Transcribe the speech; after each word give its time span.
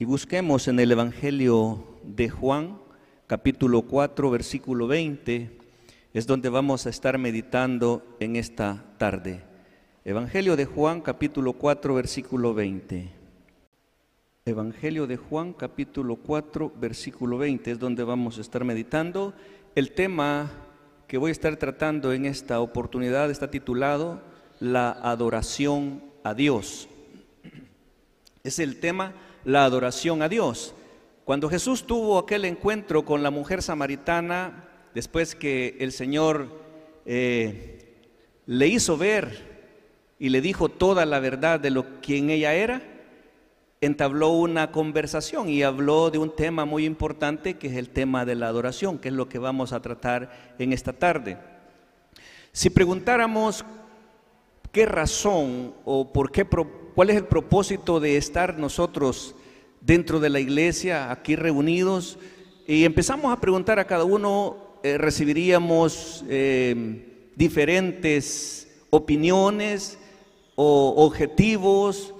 y 0.00 0.04
busquemos 0.04 0.68
en 0.68 0.78
el 0.78 0.92
Evangelio 0.92 1.84
de 2.04 2.28
Juan, 2.28 2.78
capítulo 3.26 3.82
4, 3.82 4.30
versículo 4.30 4.86
20, 4.86 5.58
es 6.14 6.26
donde 6.26 6.48
vamos 6.48 6.86
a 6.86 6.90
estar 6.90 7.18
meditando 7.18 8.16
en 8.20 8.36
esta 8.36 8.94
tarde. 8.96 9.42
Evangelio 10.04 10.54
de 10.54 10.66
Juan, 10.66 11.00
capítulo 11.00 11.54
4, 11.54 11.94
versículo 11.94 12.54
20. 12.54 13.10
Evangelio 14.44 15.08
de 15.08 15.16
Juan, 15.16 15.52
capítulo 15.52 16.14
4, 16.14 16.72
versículo 16.80 17.36
20, 17.36 17.72
es 17.72 17.78
donde 17.80 18.04
vamos 18.04 18.38
a 18.38 18.42
estar 18.42 18.64
meditando. 18.64 19.34
El 19.74 19.90
tema 19.90 20.52
que 21.08 21.18
voy 21.18 21.30
a 21.30 21.32
estar 21.32 21.56
tratando 21.56 22.12
en 22.12 22.24
esta 22.24 22.60
oportunidad 22.60 23.32
está 23.32 23.50
titulado 23.50 24.22
La 24.60 24.92
adoración 24.92 26.04
a 26.22 26.34
Dios. 26.34 26.88
Es 28.44 28.60
el 28.60 28.78
tema 28.78 29.12
la 29.48 29.64
adoración 29.64 30.20
a 30.20 30.28
Dios. 30.28 30.74
Cuando 31.24 31.48
Jesús 31.48 31.86
tuvo 31.86 32.18
aquel 32.18 32.44
encuentro 32.44 33.06
con 33.06 33.22
la 33.22 33.30
mujer 33.30 33.62
samaritana, 33.62 34.68
después 34.94 35.34
que 35.34 35.78
el 35.80 35.92
Señor 35.92 36.60
eh, 37.06 37.96
le 38.44 38.68
hizo 38.68 38.98
ver 38.98 39.48
y 40.18 40.28
le 40.28 40.42
dijo 40.42 40.68
toda 40.68 41.06
la 41.06 41.18
verdad 41.18 41.60
de 41.60 41.70
lo 41.70 42.00
quien 42.02 42.28
ella 42.28 42.52
era, 42.52 42.82
entabló 43.80 44.32
una 44.32 44.70
conversación 44.70 45.48
y 45.48 45.62
habló 45.62 46.10
de 46.10 46.18
un 46.18 46.36
tema 46.36 46.66
muy 46.66 46.84
importante 46.84 47.54
que 47.54 47.68
es 47.68 47.76
el 47.76 47.88
tema 47.88 48.26
de 48.26 48.34
la 48.34 48.48
adoración, 48.48 48.98
que 48.98 49.08
es 49.08 49.14
lo 49.14 49.30
que 49.30 49.38
vamos 49.38 49.72
a 49.72 49.80
tratar 49.80 50.54
en 50.58 50.74
esta 50.74 50.92
tarde. 50.92 51.38
Si 52.52 52.68
preguntáramos 52.68 53.64
qué 54.72 54.84
razón 54.84 55.72
o 55.86 56.12
por 56.12 56.30
qué, 56.32 56.44
cuál 56.44 57.08
es 57.08 57.16
el 57.16 57.24
propósito 57.24 57.98
de 57.98 58.18
estar 58.18 58.58
nosotros 58.58 59.34
dentro 59.80 60.20
de 60.20 60.30
la 60.30 60.40
iglesia, 60.40 61.10
aquí 61.10 61.36
reunidos, 61.36 62.18
y 62.66 62.84
empezamos 62.84 63.32
a 63.32 63.40
preguntar 63.40 63.78
a 63.78 63.86
cada 63.86 64.04
uno, 64.04 64.56
eh, 64.82 64.98
recibiríamos 64.98 66.24
eh, 66.28 67.30
diferentes 67.34 68.68
opiniones 68.90 69.98
o 70.54 70.94
objetivos 70.96 72.14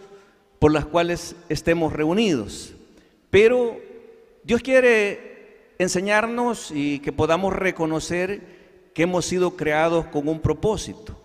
por 0.58 0.72
las 0.72 0.86
cuales 0.86 1.36
estemos 1.48 1.92
reunidos. 1.92 2.72
Pero 3.30 3.78
Dios 4.44 4.62
quiere 4.62 5.74
enseñarnos 5.78 6.70
y 6.74 6.98
que 7.00 7.12
podamos 7.12 7.52
reconocer 7.52 8.40
que 8.94 9.02
hemos 9.04 9.26
sido 9.26 9.56
creados 9.56 10.06
con 10.06 10.28
un 10.28 10.40
propósito. 10.40 11.16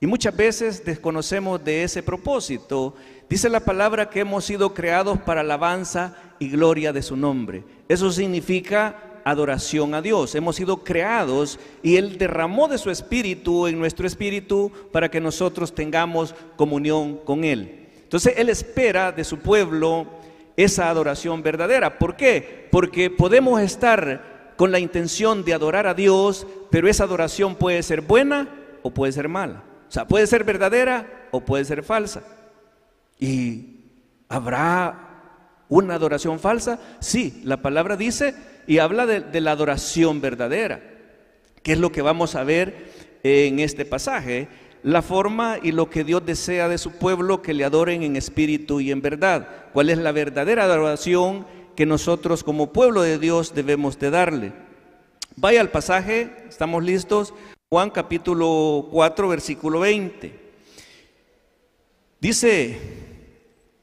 Y 0.00 0.06
muchas 0.06 0.34
veces 0.34 0.84
desconocemos 0.84 1.62
de 1.62 1.82
ese 1.82 2.02
propósito. 2.02 2.94
Dice 3.30 3.48
la 3.48 3.60
palabra 3.60 4.10
que 4.10 4.18
hemos 4.18 4.44
sido 4.44 4.74
creados 4.74 5.20
para 5.20 5.42
alabanza 5.42 6.16
y 6.40 6.50
gloria 6.50 6.92
de 6.92 7.00
su 7.00 7.16
nombre. 7.16 7.62
Eso 7.88 8.10
significa 8.10 8.96
adoración 9.24 9.94
a 9.94 10.02
Dios. 10.02 10.34
Hemos 10.34 10.56
sido 10.56 10.82
creados 10.82 11.60
y 11.80 11.94
Él 11.94 12.18
derramó 12.18 12.66
de 12.66 12.76
su 12.76 12.90
espíritu 12.90 13.68
en 13.68 13.78
nuestro 13.78 14.08
espíritu 14.08 14.72
para 14.90 15.08
que 15.12 15.20
nosotros 15.20 15.72
tengamos 15.72 16.34
comunión 16.56 17.18
con 17.18 17.44
Él. 17.44 17.86
Entonces 18.02 18.34
Él 18.36 18.48
espera 18.48 19.12
de 19.12 19.22
su 19.22 19.38
pueblo 19.38 20.08
esa 20.56 20.90
adoración 20.90 21.40
verdadera. 21.40 22.00
¿Por 22.00 22.16
qué? 22.16 22.66
Porque 22.72 23.10
podemos 23.10 23.60
estar 23.60 24.54
con 24.56 24.72
la 24.72 24.80
intención 24.80 25.44
de 25.44 25.54
adorar 25.54 25.86
a 25.86 25.94
Dios, 25.94 26.48
pero 26.68 26.88
esa 26.88 27.04
adoración 27.04 27.54
puede 27.54 27.84
ser 27.84 28.00
buena 28.00 28.48
o 28.82 28.90
puede 28.90 29.12
ser 29.12 29.28
mala. 29.28 29.62
O 29.88 29.92
sea, 29.92 30.08
puede 30.08 30.26
ser 30.26 30.42
verdadera 30.42 31.28
o 31.30 31.40
puede 31.40 31.64
ser 31.64 31.84
falsa. 31.84 32.24
¿Y 33.20 33.76
habrá 34.28 35.10
una 35.68 35.94
adoración 35.94 36.40
falsa? 36.40 36.80
Sí, 37.00 37.42
la 37.44 37.58
palabra 37.58 37.96
dice 37.96 38.34
y 38.66 38.78
habla 38.78 39.06
de, 39.06 39.40
la 39.40 39.52
adoración 39.52 40.20
verdadera, 40.20 40.80
que 41.62 41.72
es 41.72 41.78
lo 41.78 41.92
que 41.92 42.02
vamos 42.02 42.34
a 42.34 42.44
ver 42.44 42.90
en 43.22 43.60
este 43.60 43.84
pasaje. 43.84 44.48
La 44.82 45.02
forma 45.02 45.58
y 45.62 45.72
lo 45.72 45.90
que 45.90 46.04
Dios 46.04 46.24
desea 46.24 46.66
de 46.66 46.78
su 46.78 46.92
pueblo 46.92 47.42
que 47.42 47.52
le 47.52 47.64
adoren 47.64 48.02
en 48.02 48.16
espíritu 48.16 48.80
y 48.80 48.90
en 48.90 49.02
verdad. 49.02 49.46
¿Cuál 49.74 49.90
es 49.90 49.98
la 49.98 50.12
verdadera 50.12 50.64
adoración 50.64 51.46
que 51.76 51.84
nosotros 51.84 52.42
como 52.42 52.72
pueblo 52.72 53.02
de 53.02 53.18
Dios 53.18 53.54
debemos 53.54 53.98
de 53.98 54.10
darle? 54.10 54.52
Vaya 55.36 55.60
al 55.60 55.70
pasaje, 55.70 56.34
¿estamos 56.48 56.82
listos? 56.82 57.34
Juan 57.68 57.90
capítulo 57.90 58.88
4, 58.90 59.28
versículo 59.28 59.80
20. 59.80 60.40
Dice 62.20 62.78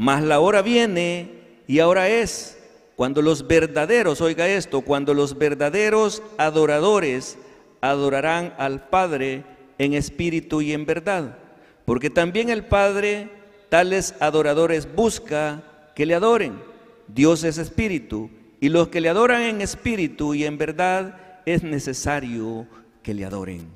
Mas 0.00 0.22
la 0.22 0.38
hora 0.38 0.62
viene 0.62 1.28
y 1.66 1.80
ahora 1.80 2.08
es 2.08 2.56
cuando 2.94 3.20
los 3.20 3.48
verdaderos, 3.48 4.20
oiga 4.20 4.46
esto, 4.46 4.82
cuando 4.82 5.12
los 5.12 5.36
verdaderos 5.36 6.22
adoradores 6.36 7.36
adorarán 7.80 8.54
al 8.58 8.88
Padre 8.90 9.42
en 9.76 9.94
espíritu 9.94 10.62
y 10.62 10.72
en 10.72 10.86
verdad. 10.86 11.38
Porque 11.84 12.10
también 12.10 12.48
el 12.48 12.64
Padre 12.64 13.28
tales 13.70 14.14
adoradores 14.20 14.86
busca 14.94 15.64
que 15.96 16.06
le 16.06 16.14
adoren. 16.14 16.62
Dios 17.08 17.42
es 17.42 17.58
espíritu 17.58 18.30
y 18.60 18.68
los 18.68 18.90
que 18.90 19.00
le 19.00 19.08
adoran 19.08 19.42
en 19.42 19.62
espíritu 19.62 20.32
y 20.32 20.44
en 20.44 20.58
verdad 20.58 21.42
es 21.44 21.64
necesario 21.64 22.68
que 23.02 23.14
le 23.14 23.24
adoren. 23.24 23.66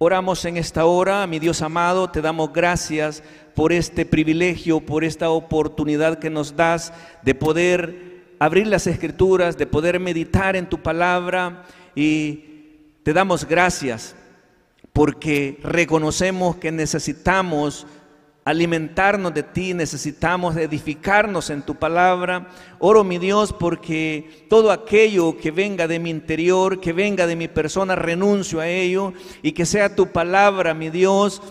Oramos 0.00 0.44
en 0.44 0.56
esta 0.56 0.86
hora, 0.86 1.26
mi 1.26 1.40
Dios 1.40 1.60
amado, 1.62 2.08
te 2.10 2.20
damos 2.20 2.52
gracias 2.52 3.22
por 3.58 3.72
este 3.72 4.06
privilegio, 4.06 4.78
por 4.78 5.02
esta 5.02 5.30
oportunidad 5.30 6.20
que 6.20 6.30
nos 6.30 6.54
das 6.54 6.92
de 7.24 7.34
poder 7.34 8.36
abrir 8.38 8.68
las 8.68 8.86
escrituras, 8.86 9.58
de 9.58 9.66
poder 9.66 9.98
meditar 9.98 10.54
en 10.54 10.68
tu 10.68 10.80
palabra 10.80 11.64
y 11.96 12.44
te 13.02 13.12
damos 13.12 13.48
gracias 13.48 14.14
porque 14.92 15.58
reconocemos 15.64 16.54
que 16.54 16.70
necesitamos 16.70 17.84
alimentarnos 18.44 19.34
de 19.34 19.42
ti, 19.42 19.74
necesitamos 19.74 20.56
edificarnos 20.56 21.50
en 21.50 21.62
tu 21.62 21.74
palabra. 21.74 22.48
Oro, 22.78 23.02
mi 23.02 23.18
Dios, 23.18 23.52
porque 23.52 24.46
todo 24.48 24.70
aquello 24.70 25.36
que 25.36 25.50
venga 25.50 25.88
de 25.88 25.98
mi 25.98 26.10
interior, 26.10 26.80
que 26.80 26.92
venga 26.92 27.26
de 27.26 27.34
mi 27.34 27.48
persona, 27.48 27.96
renuncio 27.96 28.60
a 28.60 28.68
ello 28.68 29.14
y 29.42 29.50
que 29.50 29.66
sea 29.66 29.96
tu 29.96 30.12
palabra, 30.12 30.74
mi 30.74 30.90
Dios, 30.90 31.42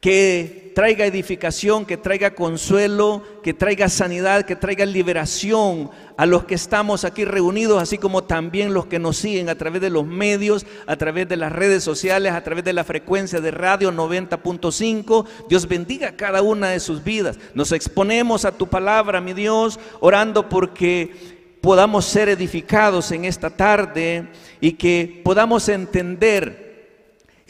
que 0.00 0.72
traiga 0.74 1.04
edificación, 1.04 1.84
que 1.84 1.98
traiga 1.98 2.34
consuelo, 2.34 3.22
que 3.42 3.52
traiga 3.52 3.90
sanidad, 3.90 4.46
que 4.46 4.56
traiga 4.56 4.86
liberación 4.86 5.90
a 6.16 6.24
los 6.24 6.44
que 6.44 6.54
estamos 6.54 7.04
aquí 7.04 7.26
reunidos, 7.26 7.82
así 7.82 7.98
como 7.98 8.24
también 8.24 8.72
los 8.72 8.86
que 8.86 8.98
nos 8.98 9.18
siguen 9.18 9.50
a 9.50 9.56
través 9.56 9.82
de 9.82 9.90
los 9.90 10.06
medios, 10.06 10.64
a 10.86 10.96
través 10.96 11.28
de 11.28 11.36
las 11.36 11.52
redes 11.52 11.84
sociales, 11.84 12.32
a 12.32 12.42
través 12.42 12.64
de 12.64 12.72
la 12.72 12.84
frecuencia 12.84 13.42
de 13.42 13.50
radio 13.50 13.92
90.5. 13.92 15.26
Dios 15.50 15.68
bendiga 15.68 16.16
cada 16.16 16.40
una 16.40 16.70
de 16.70 16.80
sus 16.80 17.04
vidas. 17.04 17.38
Nos 17.52 17.72
exponemos 17.72 18.46
a 18.46 18.52
tu 18.52 18.68
palabra, 18.68 19.20
mi 19.20 19.34
Dios, 19.34 19.78
orando 20.00 20.48
porque 20.48 21.10
podamos 21.60 22.06
ser 22.06 22.30
edificados 22.30 23.12
en 23.12 23.26
esta 23.26 23.50
tarde 23.50 24.28
y 24.62 24.72
que 24.72 25.20
podamos 25.22 25.68
entender 25.68 26.69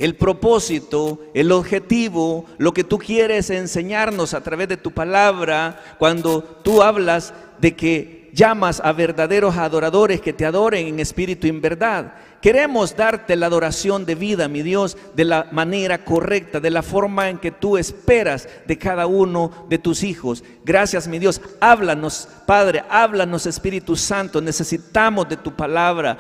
el 0.01 0.17
propósito, 0.17 1.21
el 1.35 1.53
objetivo, 1.53 2.47
lo 2.57 2.73
que 2.73 2.85
tú 2.85 2.97
quieres 2.99 3.51
enseñarnos 3.51 4.33
a 4.33 4.43
través 4.43 4.67
de 4.69 4.79
tu 4.79 4.93
palabra, 4.93 5.79
cuando 5.99 6.43
tú 6.43 6.83
hablas 6.83 7.35
de 7.59 7.77
que 7.77 8.31
llamas 8.33 8.81
a 8.83 8.95
verdaderos 8.95 9.59
adoradores 9.59 10.23
que 10.23 10.33
te 10.33 10.47
adoren 10.47 10.87
en 10.87 11.01
espíritu 11.01 11.47
y 11.47 11.51
en 11.51 11.61
verdad. 11.61 12.15
Queremos 12.41 12.97
darte 12.97 13.37
la 13.37 13.45
adoración 13.45 14.07
de 14.07 14.15
vida, 14.15 14.49
mi 14.49 14.63
Dios, 14.63 14.97
de 15.15 15.27
la 15.27 15.49
manera 15.53 16.03
correcta, 16.03 16.61
de 16.61 16.71
la 16.71 16.83
forma 16.83 17.29
en 17.29 17.37
que 17.37 17.51
tú 17.51 17.77
esperas 17.77 18.49
de 18.67 18.79
cada 18.79 19.07
uno 19.07 19.67
de 19.69 19.77
tus 19.77 20.03
hijos. 20.03 20.43
Gracias, 20.65 21.09
mi 21.09 21.19
Dios. 21.19 21.43
Háblanos, 21.61 22.27
Padre, 22.47 22.85
háblanos, 22.89 23.45
Espíritu 23.45 23.95
Santo. 23.97 24.41
Necesitamos 24.41 25.29
de 25.29 25.37
tu 25.37 25.55
palabra. 25.55 26.17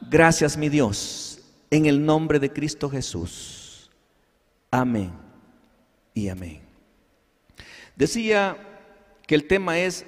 Gracias, 0.00 0.56
mi 0.56 0.68
Dios 0.68 1.29
en 1.70 1.86
el 1.86 2.04
nombre 2.04 2.38
de 2.38 2.52
Cristo 2.52 2.90
Jesús. 2.90 3.90
Amén 4.70 5.12
y 6.14 6.28
amén. 6.28 6.60
Decía 7.96 8.56
que 9.26 9.34
el 9.34 9.46
tema 9.46 9.78
es 9.78 10.04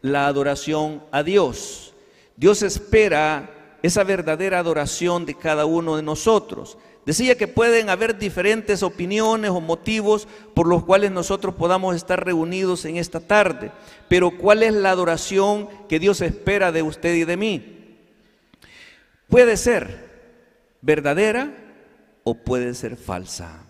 la 0.00 0.26
adoración 0.26 1.02
a 1.12 1.22
Dios. 1.22 1.94
Dios 2.36 2.62
espera 2.62 3.50
esa 3.82 4.04
verdadera 4.04 4.58
adoración 4.58 5.26
de 5.26 5.34
cada 5.34 5.66
uno 5.66 5.96
de 5.96 6.02
nosotros. 6.02 6.78
Decía 7.04 7.36
que 7.36 7.48
pueden 7.48 7.90
haber 7.90 8.16
diferentes 8.16 8.82
opiniones 8.84 9.50
o 9.50 9.60
motivos 9.60 10.28
por 10.54 10.68
los 10.68 10.84
cuales 10.84 11.10
nosotros 11.10 11.56
podamos 11.56 11.96
estar 11.96 12.24
reunidos 12.24 12.84
en 12.84 12.96
esta 12.96 13.18
tarde, 13.18 13.72
pero 14.08 14.30
¿cuál 14.38 14.62
es 14.62 14.72
la 14.72 14.90
adoración 14.90 15.68
que 15.88 15.98
Dios 15.98 16.20
espera 16.20 16.70
de 16.70 16.82
usted 16.82 17.14
y 17.14 17.24
de 17.24 17.36
mí? 17.36 17.98
Puede 19.28 19.56
ser 19.56 20.11
verdadera 20.82 21.50
o 22.24 22.34
puede 22.34 22.74
ser 22.74 22.96
falsa. 22.96 23.64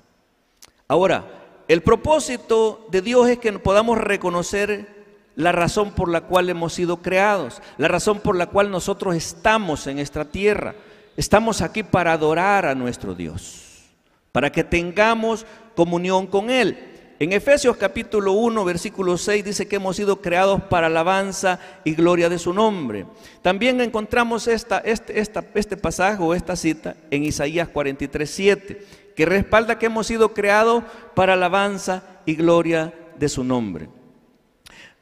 Ahora, 0.89 1.25
el 1.69 1.83
propósito 1.83 2.87
de 2.91 3.01
Dios 3.01 3.29
es 3.29 3.39
que 3.39 3.53
podamos 3.53 3.99
reconocer 3.99 5.03
la 5.37 5.53
razón 5.53 5.93
por 5.93 6.11
la 6.11 6.23
cual 6.23 6.51
hemos 6.51 6.75
sido 6.75 6.99
creados, 6.99 7.63
la 7.79 7.89
razón 7.89 8.21
por 8.21 8.37
la 8.37 8.47
cual 8.47 8.71
nosotros 8.71 9.15
estamos 9.15 9.87
en 9.87 9.99
esta 9.99 10.25
tierra. 10.25 10.75
Estamos 11.17 11.63
aquí 11.63 11.83
para 11.83 12.13
adorar 12.13 12.67
a 12.67 12.75
nuestro 12.75 13.15
Dios, 13.15 13.85
para 14.33 14.51
que 14.51 14.65
tengamos 14.65 15.47
comunión 15.75 16.27
con 16.27 16.51
Él. 16.51 16.92
En 17.23 17.33
Efesios 17.33 17.77
capítulo 17.77 18.33
1, 18.33 18.65
versículo 18.65 19.17
6 19.17 19.45
dice 19.45 19.69
que 19.69 19.77
hemos 19.77 19.95
sido 19.95 20.21
creados 20.21 20.61
para 20.65 20.89
alabanza 20.89 21.61
y 21.85 21.95
gloria 21.95 22.29
de 22.29 22.37
su 22.37 22.53
nombre. 22.53 23.07
También 23.43 23.81
encontramos 23.81 24.49
esta, 24.49 24.79
este, 24.79 25.21
este 25.21 25.77
pasaje 25.77 26.21
o 26.21 26.35
esta 26.35 26.57
cita 26.57 26.97
en 27.13 27.23
Isaías 27.23 27.69
43, 27.69 28.29
7, 28.29 28.87
que 29.15 29.25
respalda 29.25 29.79
que 29.79 29.87
hemos 29.87 30.09
sido 30.09 30.35
creados 30.35 30.83
para 31.15 31.35
alabanza 31.35 32.03
y 32.27 32.35
gloria 32.35 32.93
de 33.17 33.29
su 33.29 33.45
nombre. 33.45 33.89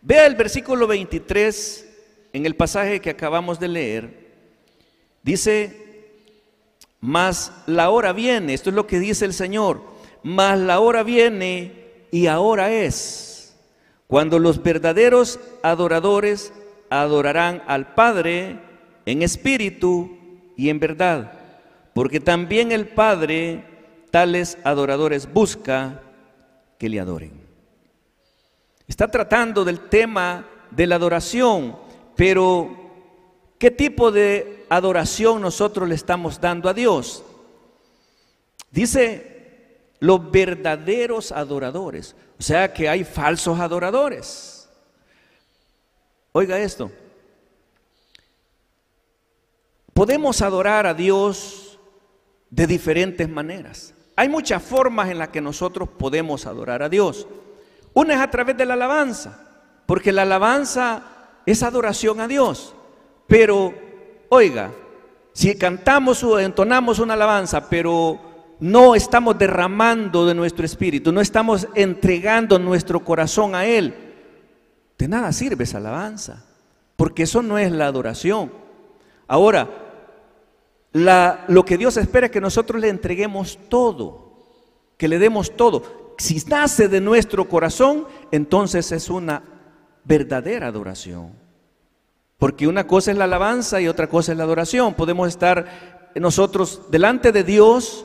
Vea 0.03 0.27
el 0.27 0.35
versículo 0.35 0.87
23 0.87 1.87
en 2.35 2.45
el 2.45 2.55
pasaje 2.55 3.01
que 3.01 3.09
acabamos 3.09 3.59
de 3.59 3.69
leer. 3.69 4.31
Dice, 5.23 6.13
mas 7.01 7.51
la 7.65 7.89
hora 7.89 8.13
viene, 8.13 8.53
esto 8.53 8.69
es 8.69 8.77
lo 8.77 8.87
que 8.87 9.01
dice 9.01 9.25
el 9.25 9.33
Señor, 9.33 9.81
mas 10.23 10.59
la 10.59 10.81
hora 10.81 11.03
viene 11.03 11.80
y 12.11 12.27
ahora 12.27 12.73
es, 12.73 13.57
cuando 14.07 14.39
los 14.39 14.63
verdaderos 14.63 15.39
adoradores 15.63 16.53
adorarán 16.89 17.63
al 17.67 17.95
Padre 17.95 18.59
en 19.07 19.23
espíritu 19.23 20.19
y 20.57 20.69
en 20.69 20.81
verdad, 20.81 21.33
porque 21.95 22.21
también 22.21 22.73
el 22.73 22.89
Padre 22.89 23.65
tales 24.11 24.59
adoradores 24.65 25.33
busca 25.33 26.03
que 26.79 26.89
le 26.89 27.01
adoren. 27.01 27.33
Está 28.89 29.09
tratando 29.09 29.65
del 29.65 29.89
tema 29.89 30.47
de 30.71 30.87
la 30.87 30.97
adoración, 30.97 31.77
pero 32.17 32.77
¿qué 33.59 33.71
tipo 33.71 34.11
de 34.11 34.67
adoración 34.69 35.41
nosotros 35.41 35.89
le 35.89 35.95
estamos 35.95 36.41
dando 36.41 36.69
a 36.69 36.75
Dios? 36.75 37.23
Dice 38.71 39.40
los 40.01 40.31
verdaderos 40.31 41.31
adoradores, 41.31 42.17
o 42.39 42.43
sea 42.43 42.73
que 42.73 42.89
hay 42.89 43.05
falsos 43.05 43.61
adoradores. 43.61 44.69
Oiga 46.33 46.59
esto, 46.59 46.91
podemos 49.95 50.43
adorar 50.43 50.87
a 50.87 50.95
Dios 50.95 51.79
de 52.51 52.67
diferentes 52.67 53.29
maneras. 53.29 53.95
Hay 54.17 54.29
muchas 54.29 54.63
formas 54.63 55.11
en 55.11 55.19
las 55.19 55.29
que 55.29 55.41
nosotros 55.41 55.89
podemos 55.89 56.47
adorar 56.47 56.83
a 56.83 56.89
Dios. 56.89 57.27
Una 57.95 58.15
es 58.15 58.21
a 58.21 58.31
través 58.31 58.57
de 58.57 58.67
la 58.67 58.75
alabanza, 58.75 59.47
porque 59.87 60.13
la 60.13 60.23
alabanza 60.23 61.03
es 61.47 61.63
adoración 61.63 62.21
a 62.21 62.29
Dios, 62.29 62.75
pero 63.27 63.75
Oiga, 64.33 64.71
si 65.33 65.59
cantamos 65.59 66.23
o 66.23 66.39
entonamos 66.39 67.01
una 67.01 67.15
alabanza, 67.15 67.69
pero 67.69 68.21
no 68.61 68.95
estamos 68.95 69.39
derramando 69.39 70.27
de 70.27 70.35
nuestro 70.35 70.65
espíritu, 70.65 71.13
no 71.13 71.21
estamos 71.21 71.67
entregando 71.75 72.59
nuestro 72.59 73.03
corazón 73.05 73.55
a 73.55 73.65
Él, 73.65 73.95
de 74.99 75.09
nada 75.09 75.33
sirve 75.33 75.65
esa 75.65 75.79
alabanza, 75.79 76.45
porque 76.97 77.23
eso 77.23 77.41
no 77.41 77.59
es 77.59 77.73
la 77.73 77.87
adoración. 77.87 78.53
Ahora, 79.27 79.69
lo 80.93 81.65
que 81.65 81.79
Dios 81.79 81.97
espera 81.97 82.27
es 82.27 82.33
que 82.33 82.41
nosotros 82.41 82.81
le 82.81 82.89
entreguemos 82.89 83.59
todo, 83.69 84.45
que 84.99 85.09
le 85.09 85.19
demos 85.19 85.57
todo. 85.57 86.15
Si 86.19 86.37
nace 86.47 86.89
de 86.89 87.01
nuestro 87.01 87.49
corazón, 87.49 88.07
entonces 88.31 88.93
es 88.93 89.09
una 89.09 89.43
verdadera 90.05 90.67
adoración. 90.67 91.33
Porque 92.37 92.67
una 92.67 92.87
cosa 92.87 93.11
es 93.11 93.17
la 93.17 93.25
alabanza 93.25 93.81
y 93.81 93.89
otra 93.89 94.09
cosa 94.09 94.33
es 94.33 94.39
la 94.39 94.45
adoración. 94.45 94.95
Podemos 94.95 95.29
estar 95.29 96.11
nosotros 96.15 96.83
delante 96.91 97.33
de 97.33 97.45
Dios 97.45 98.05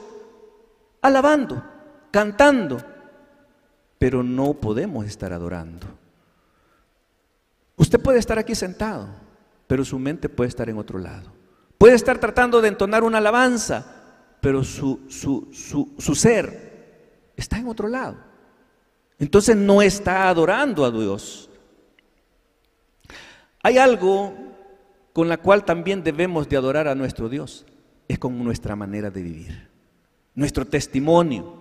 alabando, 1.07 1.63
cantando, 2.11 2.77
pero 3.97 4.23
no 4.23 4.53
podemos 4.53 5.05
estar 5.05 5.33
adorando. 5.33 5.87
Usted 7.75 7.99
puede 7.99 8.19
estar 8.19 8.39
aquí 8.39 8.55
sentado, 8.55 9.09
pero 9.67 9.83
su 9.83 9.99
mente 9.99 10.29
puede 10.29 10.49
estar 10.49 10.69
en 10.69 10.77
otro 10.77 10.99
lado. 10.99 11.31
Puede 11.77 11.95
estar 11.95 12.17
tratando 12.19 12.61
de 12.61 12.69
entonar 12.69 13.03
una 13.03 13.17
alabanza, 13.17 13.85
pero 14.41 14.63
su, 14.63 15.01
su, 15.09 15.49
su 15.97 16.15
ser 16.15 17.31
está 17.35 17.57
en 17.57 17.67
otro 17.67 17.87
lado. 17.87 18.17
Entonces 19.19 19.55
no 19.55 19.81
está 19.81 20.29
adorando 20.29 20.85
a 20.85 20.91
Dios. 20.91 21.49
Hay 23.63 23.77
algo 23.77 24.33
con 25.15 25.29
la 25.29 25.37
cual 25.37 25.63
también 25.63 26.03
debemos 26.03 26.49
de 26.49 26.57
adorar 26.57 26.87
a 26.87 26.93
nuestro 26.93 27.29
Dios, 27.29 27.65
es 28.07 28.19
con 28.19 28.43
nuestra 28.43 28.75
manera 28.75 29.09
de 29.09 29.23
vivir, 29.23 29.69
nuestro 30.35 30.65
testimonio, 30.65 31.53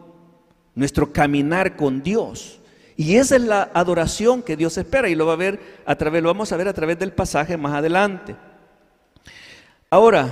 nuestro 0.74 1.12
caminar 1.12 1.76
con 1.76 2.02
Dios. 2.02 2.60
Y 2.96 3.16
esa 3.16 3.36
es 3.36 3.42
la 3.42 3.70
adoración 3.74 4.42
que 4.42 4.56
Dios 4.56 4.76
espera 4.76 5.08
y 5.08 5.14
lo 5.14 5.26
va 5.26 5.32
a 5.32 5.36
ver 5.36 5.82
a 5.86 5.96
través, 5.96 6.22
lo 6.22 6.28
vamos 6.28 6.52
a 6.52 6.56
ver 6.56 6.68
a 6.68 6.74
través 6.74 6.98
del 6.98 7.12
pasaje 7.12 7.56
más 7.56 7.74
adelante. 7.74 8.36
Ahora, 9.90 10.28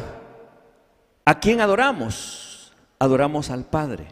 ¿a 1.25 1.41
quién 1.41 1.61
adoramos? 1.61 2.73
Adoramos 2.99 3.51
al 3.51 3.65
Padre, 3.65 4.07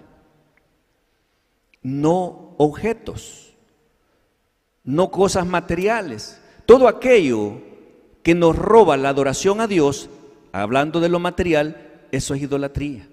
no 1.83 2.55
objetos, 2.59 3.55
no 4.83 5.11
cosas 5.11 5.47
materiales. 5.47 6.41
Todo 6.67 6.89
aquello 6.89 7.61
que 8.23 8.35
nos 8.35 8.57
roba 8.57 8.97
la 8.97 9.11
adoración 9.11 9.61
a 9.61 9.69
Dios, 9.69 10.11
hablando 10.53 11.01
de 11.01 11.09
lo 11.09 11.21
material, 11.21 12.07
eso 12.11 12.35
es 12.35 12.43
idolatría. 12.43 13.10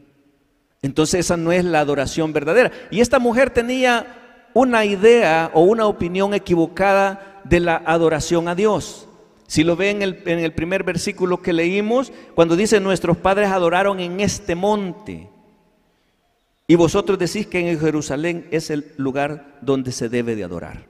Entonces 0.88 1.20
esa 1.20 1.36
no 1.36 1.52
es 1.52 1.66
la 1.66 1.82
adoración 1.82 2.32
verdadera. 2.32 2.72
Y 2.92 3.02
esta 3.02 3.20
mujer 3.20 3.50
tenía 3.50 4.48
una 4.54 4.86
idea 4.86 5.52
o 5.54 5.64
una 5.64 5.86
opinión 5.86 6.34
equivocada 6.34 7.42
de 7.44 7.60
la 7.60 7.84
adoración 7.86 8.48
a 8.48 8.56
Dios. 8.56 9.10
Si 9.48 9.66
lo 9.66 9.76
ven 9.76 9.98
en 9.98 10.02
el, 10.02 10.24
en 10.26 10.40
el 10.40 10.54
primer 10.54 10.84
versículo 10.86 11.42
que 11.42 11.52
leímos, 11.52 12.14
cuando 12.36 12.56
dice 12.56 12.80
nuestros 12.80 13.18
padres 13.18 13.50
adoraron 13.50 14.00
en 14.00 14.22
este 14.22 14.56
monte. 14.56 15.30
Y 16.68 16.76
vosotros 16.76 17.20
decís 17.20 17.48
que 17.48 17.70
en 17.70 17.78
Jerusalén 17.78 18.48
es 18.52 18.70
el 18.70 18.94
lugar 18.96 19.58
donde 19.62 19.92
se 19.92 20.08
debe 20.08 20.38
de 20.38 20.46
adorar. 20.46 20.86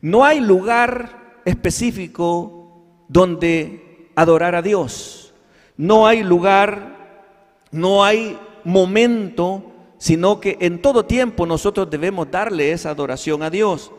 No 0.00 0.24
hay 0.24 0.40
lugar 0.40 1.40
específico 1.44 2.82
donde 3.08 4.08
adorar 4.14 4.54
a 4.54 4.62
Dios. 4.62 5.34
No 5.76 6.06
hay 6.06 6.22
lugar, 6.22 7.28
no 7.70 8.04
hay 8.04 8.38
momento, 8.64 9.72
sino 9.98 10.40
que 10.40 10.58
en 10.60 10.82
todo 10.82 11.04
tiempo 11.04 11.46
nosotros 11.46 11.90
debemos 11.90 12.30
darle 12.30 12.72
esa 12.72 12.90
adoración 12.90 13.42
a 13.42 13.50
Dios. 13.50 13.92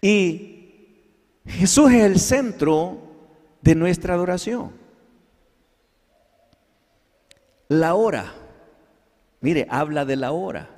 Y 0.00 0.52
Jesús 1.46 1.92
es 1.92 2.04
el 2.04 2.18
centro 2.18 2.98
de 3.60 3.74
nuestra 3.74 4.14
adoración. 4.14 4.72
La 7.68 7.94
hora, 7.94 8.34
mire, 9.40 9.66
habla 9.70 10.04
de 10.04 10.16
la 10.16 10.32
hora. 10.32 10.68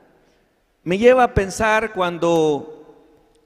Me 0.84 0.98
lleva 0.98 1.24
a 1.24 1.34
pensar 1.34 1.92
cuando 1.92 2.74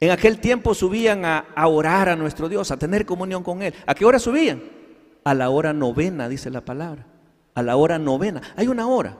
en 0.00 0.10
aquel 0.10 0.38
tiempo 0.38 0.74
subían 0.74 1.24
a, 1.24 1.46
orar 1.66 2.08
a 2.08 2.16
nuestro 2.16 2.48
Dios, 2.48 2.70
a 2.70 2.76
tener 2.76 3.06
comunión 3.06 3.42
con 3.42 3.62
Él. 3.62 3.74
¿A 3.86 3.94
qué 3.94 4.04
hora 4.04 4.18
subían? 4.18 4.62
A 5.24 5.34
la 5.34 5.50
hora 5.50 5.72
novena, 5.72 6.28
dice 6.28 6.50
la 6.50 6.60
palabra. 6.60 7.06
A 7.58 7.62
la 7.62 7.76
hora 7.76 7.98
novena. 7.98 8.40
Hay 8.54 8.68
una 8.68 8.86
hora 8.86 9.18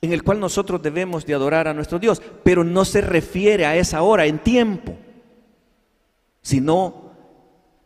en 0.00 0.12
el 0.12 0.22
cual 0.24 0.40
nosotros 0.40 0.82
debemos 0.82 1.26
de 1.26 1.34
adorar 1.34 1.68
a 1.68 1.74
nuestro 1.74 1.98
Dios, 1.98 2.22
pero 2.42 2.64
no 2.64 2.84
se 2.84 3.02
refiere 3.02 3.66
a 3.66 3.76
esa 3.76 4.02
hora 4.02 4.26
en 4.26 4.38
tiempo, 4.40 4.96
sino 6.40 7.12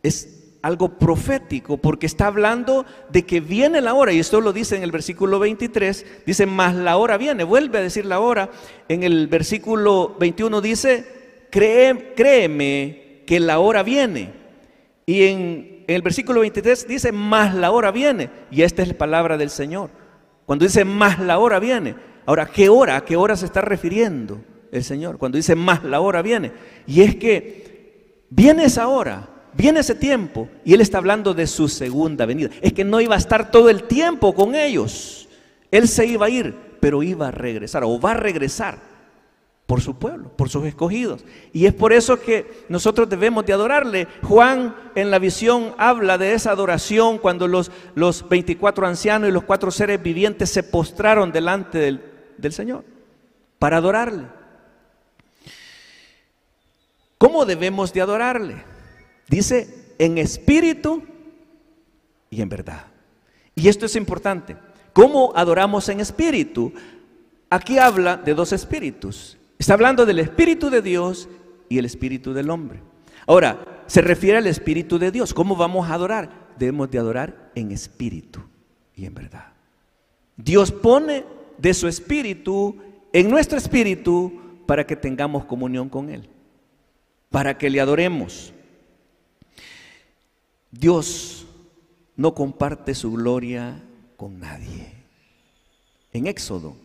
es 0.01 0.55
algo 0.63 0.97
profético, 0.97 1.77
porque 1.77 2.07
está 2.07 2.27
hablando 2.27 2.85
de 3.09 3.23
que 3.23 3.39
viene 3.39 3.81
la 3.81 3.93
hora, 3.93 4.13
y 4.13 4.19
esto 4.19 4.41
lo 4.41 4.51
dice 4.51 4.77
en 4.77 4.83
el 4.83 4.91
versículo 4.91 5.37
23, 5.37 6.23
dice, 6.25 6.45
más 6.47 6.73
la 6.73 6.97
hora 6.97 7.17
viene, 7.17 7.43
vuelve 7.43 7.77
a 7.77 7.81
decir 7.81 8.05
la 8.05 8.19
hora, 8.19 8.49
en 8.87 9.03
el 9.03 9.27
versículo 9.27 10.15
21 10.19 10.61
dice, 10.61 11.47
créeme 11.51 13.23
que 13.27 13.39
la 13.39 13.59
hora 13.59 13.83
viene. 13.83 14.36
Y 15.07 15.23
en, 15.23 15.83
el 15.87 16.03
versículo 16.03 16.41
23 16.41 16.87
dice, 16.87 17.11
más 17.11 17.55
la 17.55 17.71
hora 17.71 17.89
viene. 17.89 18.29
Y 18.51 18.61
esta 18.61 18.83
es 18.83 18.89
la 18.89 18.93
palabra 18.93 19.37
del 19.37 19.49
Señor. 19.49 19.89
Cuando 20.45 20.65
dice, 20.65 20.85
más 20.85 21.17
la 21.17 21.39
hora 21.39 21.59
viene. 21.59 21.95
Ahora, 22.27 22.45
¿qué 22.45 22.69
hora? 22.69 22.97
¿A 22.97 23.03
qué 23.03 23.15
hora 23.15 23.35
se 23.35 23.47
está 23.47 23.61
refiriendo 23.61 24.39
el 24.71 24.83
Señor? 24.83 25.17
Cuando 25.17 25.37
dice, 25.37 25.55
más 25.55 25.83
la 25.83 25.99
hora 26.01 26.21
viene. 26.21 26.51
Y 26.85 27.01
es 27.01 27.15
que 27.15 28.25
viene 28.29 28.65
esa 28.65 28.87
hora 28.87 29.29
Viene 29.57 29.79
ese 29.79 29.95
tiempo 29.95 30.47
y 30.63 30.75
Él 30.75 30.81
está 30.81 30.99
hablando 30.99 31.33
de 31.33 31.47
su 31.47 31.67
segunda 31.67 32.27
venida. 32.27 32.51
Es 32.61 32.73
que 32.73 32.83
no 32.83 33.01
iba 33.01 33.15
a 33.15 33.17
estar 33.17 33.49
todo 33.49 33.71
el 33.71 33.83
tiempo 33.83 34.35
con 34.35 34.53
ellos. 34.53 35.27
Él 35.71 35.87
se 35.87 36.05
iba 36.05 36.27
a 36.27 36.29
ir, 36.29 36.55
pero 36.79 37.01
iba 37.01 37.29
a 37.29 37.31
regresar 37.31 37.83
o 37.83 37.99
va 37.99 38.11
a 38.11 38.17
regresar 38.17 38.77
por 39.67 39.81
su 39.81 39.95
pueblo, 39.95 40.29
por 40.29 40.49
sus 40.49 40.65
escogidos. 40.65 41.25
Y 41.51 41.65
es 41.65 41.73
por 41.73 41.91
eso 41.91 42.19
que 42.19 42.65
nosotros 42.69 43.09
debemos 43.09 43.45
de 43.45 43.51
adorarle. 43.51 44.07
Juan 44.23 44.73
en 44.95 45.11
la 45.11 45.19
visión 45.19 45.75
habla 45.77 46.17
de 46.17 46.33
esa 46.33 46.51
adoración 46.51 47.17
cuando 47.17 47.49
los, 47.49 47.69
los 47.93 48.27
24 48.27 48.87
ancianos 48.87 49.29
y 49.29 49.33
los 49.33 49.43
cuatro 49.43 49.69
seres 49.69 50.01
vivientes 50.01 50.49
se 50.49 50.63
postraron 50.63 51.33
delante 51.33 51.77
del, 51.79 52.01
del 52.37 52.53
Señor 52.53 52.85
para 53.59 53.77
adorarle. 53.77 54.27
¿Cómo 57.17 57.45
debemos 57.45 57.91
de 57.91 58.01
adorarle? 58.01 58.63
Dice 59.27 59.93
en 59.99 60.17
espíritu 60.17 61.03
y 62.29 62.41
en 62.41 62.47
verdad. 62.47 62.85
Y 63.53 63.67
esto 63.67 63.85
es 63.85 63.97
importante. 63.97 64.55
¿Cómo 64.93 65.33
adoramos 65.35 65.89
en 65.89 65.99
espíritu? 65.99 66.71
Aquí 67.49 67.77
habla 67.79 68.15
de 68.15 68.33
dos 68.33 68.53
espíritus. 68.53 69.37
Está 69.57 69.73
hablando 69.73 70.05
del 70.05 70.19
espíritu 70.19 70.69
de 70.69 70.81
Dios 70.81 71.27
y 71.69 71.77
el 71.77 71.85
espíritu 71.85 72.33
del 72.33 72.49
hombre. 72.49 72.81
Ahora, 73.25 73.83
se 73.87 74.01
refiere 74.01 74.37
al 74.37 74.47
espíritu 74.47 74.99
de 74.99 75.11
Dios. 75.11 75.33
¿Cómo 75.33 75.55
vamos 75.55 75.89
a 75.89 75.93
adorar? 75.93 76.53
Debemos 76.57 76.89
de 76.91 76.99
adorar 76.99 77.51
en 77.55 77.71
espíritu 77.71 78.41
y 78.95 79.05
en 79.05 79.13
verdad. 79.13 79.53
Dios 80.35 80.71
pone 80.71 81.23
de 81.57 81.73
su 81.73 81.87
espíritu 81.87 82.77
en 83.11 83.29
nuestro 83.29 83.57
espíritu 83.57 84.61
para 84.65 84.85
que 84.85 84.95
tengamos 84.95 85.45
comunión 85.45 85.89
con 85.89 86.09
Él, 86.09 86.29
para 87.29 87.57
que 87.57 87.69
le 87.69 87.81
adoremos. 87.81 88.53
Dios 90.71 91.47
no 92.15 92.35
comparte 92.35 92.93
su 92.93 93.13
gloria 93.13 93.81
con 94.17 94.39
nadie. 94.39 94.93
En 96.11 96.27
Éxodo, 96.27 96.75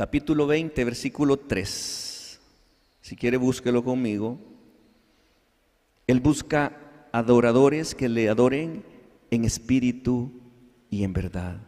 capítulo 0.00 0.46
20, 0.46 0.82
versículo 0.82 1.36
3, 1.36 2.40
si 3.02 3.16
quiere 3.16 3.36
búsquelo 3.36 3.84
conmigo, 3.84 4.38
Él 6.06 6.20
busca 6.20 6.74
adoradores 7.12 7.94
que 7.94 8.08
le 8.08 8.30
adoren 8.30 8.82
en 9.30 9.44
espíritu 9.44 10.32
y 10.88 11.04
en 11.04 11.12
verdad. 11.12 11.60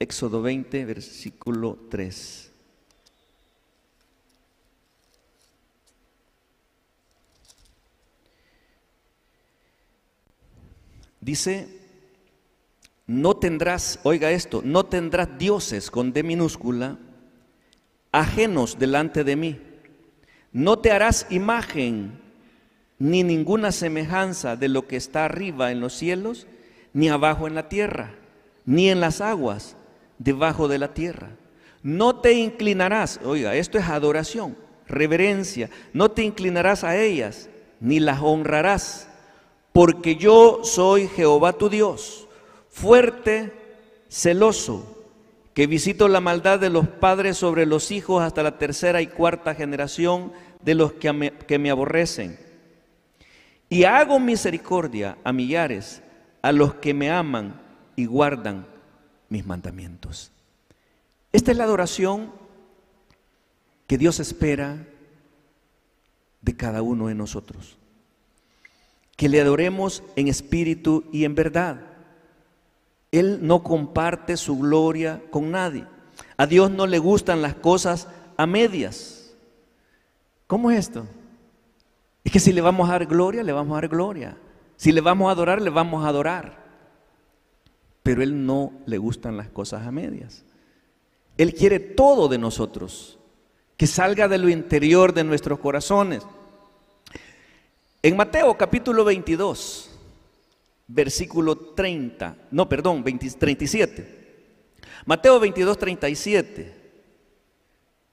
Éxodo 0.00 0.42
20, 0.42 0.84
versículo 0.84 1.78
3. 1.88 2.50
Dice, 11.20 11.81
no 13.06 13.36
tendrás, 13.36 13.98
oiga 14.02 14.30
esto, 14.30 14.62
no 14.64 14.84
tendrás 14.84 15.38
dioses 15.38 15.90
con 15.90 16.12
D 16.12 16.22
minúscula 16.22 16.98
ajenos 18.12 18.78
delante 18.78 19.24
de 19.24 19.36
mí. 19.36 19.60
No 20.52 20.78
te 20.78 20.92
harás 20.92 21.26
imagen 21.30 22.20
ni 22.98 23.22
ninguna 23.22 23.72
semejanza 23.72 24.54
de 24.54 24.68
lo 24.68 24.86
que 24.86 24.96
está 24.96 25.24
arriba 25.24 25.72
en 25.72 25.80
los 25.80 25.94
cielos, 25.94 26.46
ni 26.92 27.08
abajo 27.08 27.46
en 27.46 27.54
la 27.54 27.68
tierra, 27.68 28.14
ni 28.64 28.90
en 28.90 29.00
las 29.00 29.20
aguas 29.20 29.76
debajo 30.18 30.68
de 30.68 30.78
la 30.78 30.94
tierra. 30.94 31.30
No 31.82 32.16
te 32.16 32.34
inclinarás, 32.34 33.18
oiga, 33.24 33.56
esto 33.56 33.78
es 33.78 33.88
adoración, 33.88 34.56
reverencia, 34.86 35.68
no 35.92 36.10
te 36.10 36.22
inclinarás 36.22 36.84
a 36.84 36.96
ellas, 36.96 37.48
ni 37.80 37.98
las 37.98 38.20
honrarás 38.20 39.08
porque 39.72 40.16
yo 40.16 40.60
soy 40.62 41.08
Jehová 41.08 41.54
tu 41.54 41.68
Dios, 41.68 42.28
fuerte, 42.72 43.52
celoso, 44.08 45.04
que 45.54 45.68
visito 45.68 46.08
la 46.08 46.20
maldad 46.20 46.58
de 46.58 46.70
los 46.70 46.88
padres 46.88 47.36
sobre 47.36 47.66
los 47.66 47.92
hijos 47.92 48.22
hasta 48.22 48.42
la 48.42 48.58
tercera 48.58 49.00
y 49.00 49.06
cuarta 49.06 49.54
generación 49.54 50.32
de 50.62 50.74
los 50.74 50.94
que 50.94 51.12
me, 51.12 51.70
aborrecen. 51.70 52.38
Y 53.68 53.84
hago 53.84 54.18
misericordia 54.18 55.18
a 55.22 55.32
millares, 55.32 56.02
a 56.40 56.50
los 56.50 56.74
que 56.74 56.94
me 56.94 57.10
aman 57.10 57.60
y 57.94 58.06
guardan 58.06 58.66
mis 59.28 59.46
mandamientos. 59.46 60.32
Esta 61.32 61.52
es 61.52 61.56
la 61.56 61.64
adoración 61.64 62.32
que 63.86 63.98
Dios 63.98 64.18
espera 64.18 64.86
de 66.40 66.56
cada 66.56 66.82
uno 66.82 67.06
de 67.06 67.14
nosotros 67.14 67.78
que 69.22 69.28
le 69.28 69.40
adoremos 69.40 70.02
en 70.16 70.26
espíritu 70.26 71.04
y 71.12 71.24
en 71.24 71.36
verdad. 71.36 71.91
Él 73.12 73.40
no 73.42 73.62
comparte 73.62 74.36
su 74.36 74.58
gloria 74.58 75.22
con 75.30 75.50
nadie. 75.50 75.86
A 76.36 76.46
Dios 76.46 76.70
no 76.70 76.86
le 76.86 76.98
gustan 76.98 77.42
las 77.42 77.54
cosas 77.54 78.08
a 78.36 78.46
medias. 78.46 79.34
¿Cómo 80.46 80.70
es 80.70 80.78
esto? 80.78 81.06
Es 82.24 82.32
que 82.32 82.40
si 82.40 82.52
le 82.52 82.62
vamos 82.62 82.88
a 82.88 82.92
dar 82.92 83.06
gloria, 83.06 83.42
le 83.42 83.52
vamos 83.52 83.72
a 83.72 83.80
dar 83.82 83.88
gloria. 83.88 84.36
Si 84.76 84.92
le 84.92 85.00
vamos 85.00 85.28
a 85.28 85.32
adorar, 85.32 85.60
le 85.60 85.70
vamos 85.70 86.04
a 86.04 86.08
adorar. 86.08 86.62
Pero 88.02 88.22
Él 88.22 88.46
no 88.46 88.72
le 88.86 88.98
gustan 88.98 89.36
las 89.36 89.48
cosas 89.48 89.86
a 89.86 89.92
medias. 89.92 90.44
Él 91.36 91.54
quiere 91.54 91.80
todo 91.80 92.28
de 92.28 92.38
nosotros, 92.38 93.18
que 93.76 93.86
salga 93.86 94.26
de 94.26 94.38
lo 94.38 94.48
interior 94.48 95.12
de 95.12 95.24
nuestros 95.24 95.58
corazones. 95.58 96.22
En 98.02 98.16
Mateo 98.16 98.56
capítulo 98.56 99.04
22, 99.04 99.91
versículo 100.86 101.56
30, 101.56 102.36
no, 102.50 102.68
perdón, 102.68 103.02
37. 103.04 104.22
Mateo 105.04 105.40
22, 105.40 105.78
37. 105.78 106.74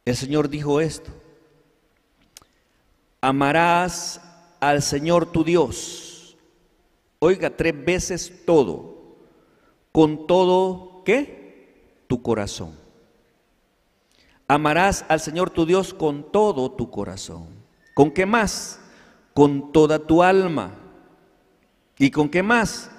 El 0.05 0.15
Señor 0.15 0.49
dijo 0.49 0.81
esto. 0.81 1.11
Amarás 3.21 4.21
al 4.59 4.81
Señor 4.81 5.31
tu 5.31 5.43
Dios. 5.43 6.37
Oiga, 7.19 7.49
tres 7.49 7.73
veces 7.85 8.45
todo. 8.45 9.17
Con 9.91 10.25
todo, 10.27 11.03
¿qué? 11.05 12.03
Tu 12.07 12.21
corazón. 12.21 12.77
Amarás 14.47 15.05
al 15.09 15.19
Señor 15.19 15.49
tu 15.49 15.65
Dios 15.65 15.93
con 15.93 16.31
todo 16.31 16.71
tu 16.71 16.89
corazón. 16.89 17.47
¿Con 17.93 18.11
qué 18.11 18.25
más? 18.25 18.79
con 19.39 19.71
toda 19.71 19.99
tu 19.99 20.21
alma. 20.21 20.73
¿Y 21.99 22.09
con 22.09 22.29
qué 22.29 22.41
más? 22.41 22.89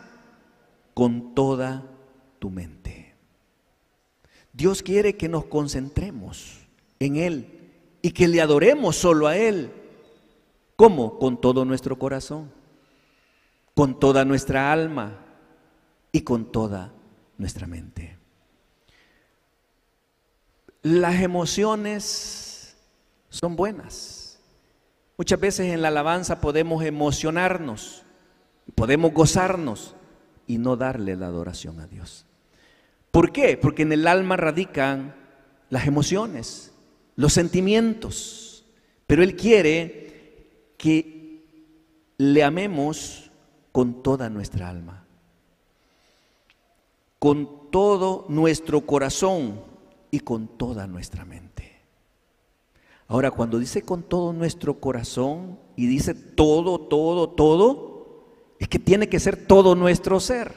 Con 0.95 1.35
toda 1.35 1.83
tu 2.38 2.50
mente. 2.50 3.16
Dios 4.52 4.83
quiere 4.83 5.16
que 5.16 5.28
nos 5.28 5.47
concentremos 5.47 6.69
en 7.00 7.16
Él 7.16 7.73
y 8.02 8.12
que 8.12 8.28
le 8.28 8.40
adoremos 8.40 8.95
solo 8.95 9.26
a 9.26 9.37
Él. 9.37 9.73
¿Cómo? 10.76 11.19
Con 11.19 11.40
todo 11.40 11.64
nuestro 11.64 11.99
corazón, 11.99 12.52
con 13.75 13.99
toda 13.99 14.25
nuestra 14.25 14.71
alma 14.73 15.19
y 16.12 16.21
con 16.21 16.52
toda 16.52 16.92
nuestra 17.38 17.66
mente. 17.66 18.16
Las 20.83 21.21
emociones 21.21 22.76
son 23.28 23.57
buenas 23.57 24.21
Muchas 25.21 25.38
veces 25.38 25.66
en 25.66 25.83
la 25.83 25.88
alabanza 25.88 26.40
podemos 26.40 26.83
emocionarnos, 26.83 28.04
podemos 28.75 29.12
gozarnos 29.12 29.95
y 30.47 30.59
no 30.59 30.77
darle 30.77 31.17
la 31.17 31.27
adoración 31.27 31.81
a 31.81 31.87
Dios. 31.87 32.27
¿Por 33.11 33.33
qué? 33.33 33.57
Porque 33.57 33.83
en 33.83 33.93
el 33.93 34.07
alma 34.07 34.37
radican 34.37 35.15
las 35.69 35.87
emociones, 35.87 36.73
los 37.17 37.33
sentimientos, 37.33 38.65
pero 39.07 39.23
Él 39.23 39.37
quiere 39.37 40.73
que 40.77 41.45
le 42.19 42.45
amemos 42.45 43.31
con 43.73 44.03
toda 44.03 44.29
nuestra 44.29 44.69
alma, 44.69 45.05
con 47.19 47.71
todo 47.71 48.27
nuestro 48.29 48.83
corazón 48.83 49.62
y 50.11 50.21
con 50.21 50.49
toda 50.49 50.87
nuestra 50.87 51.25
mente. 51.25 51.71
Ahora, 53.09 53.31
cuando 53.33 53.59
dice 53.59 53.83
con 53.83 54.05
todo 54.05 54.33
nuestro 54.33 54.79
corazón 54.79 55.59
y 55.75 55.87
dice 55.87 56.15
todo, 56.15 56.79
todo, 56.79 57.31
todo, 57.31 57.90
es 58.61 58.69
que 58.69 58.79
tiene 58.79 59.09
que 59.09 59.19
ser 59.19 59.37
todo 59.47 59.75
nuestro 59.75 60.21
ser, 60.21 60.55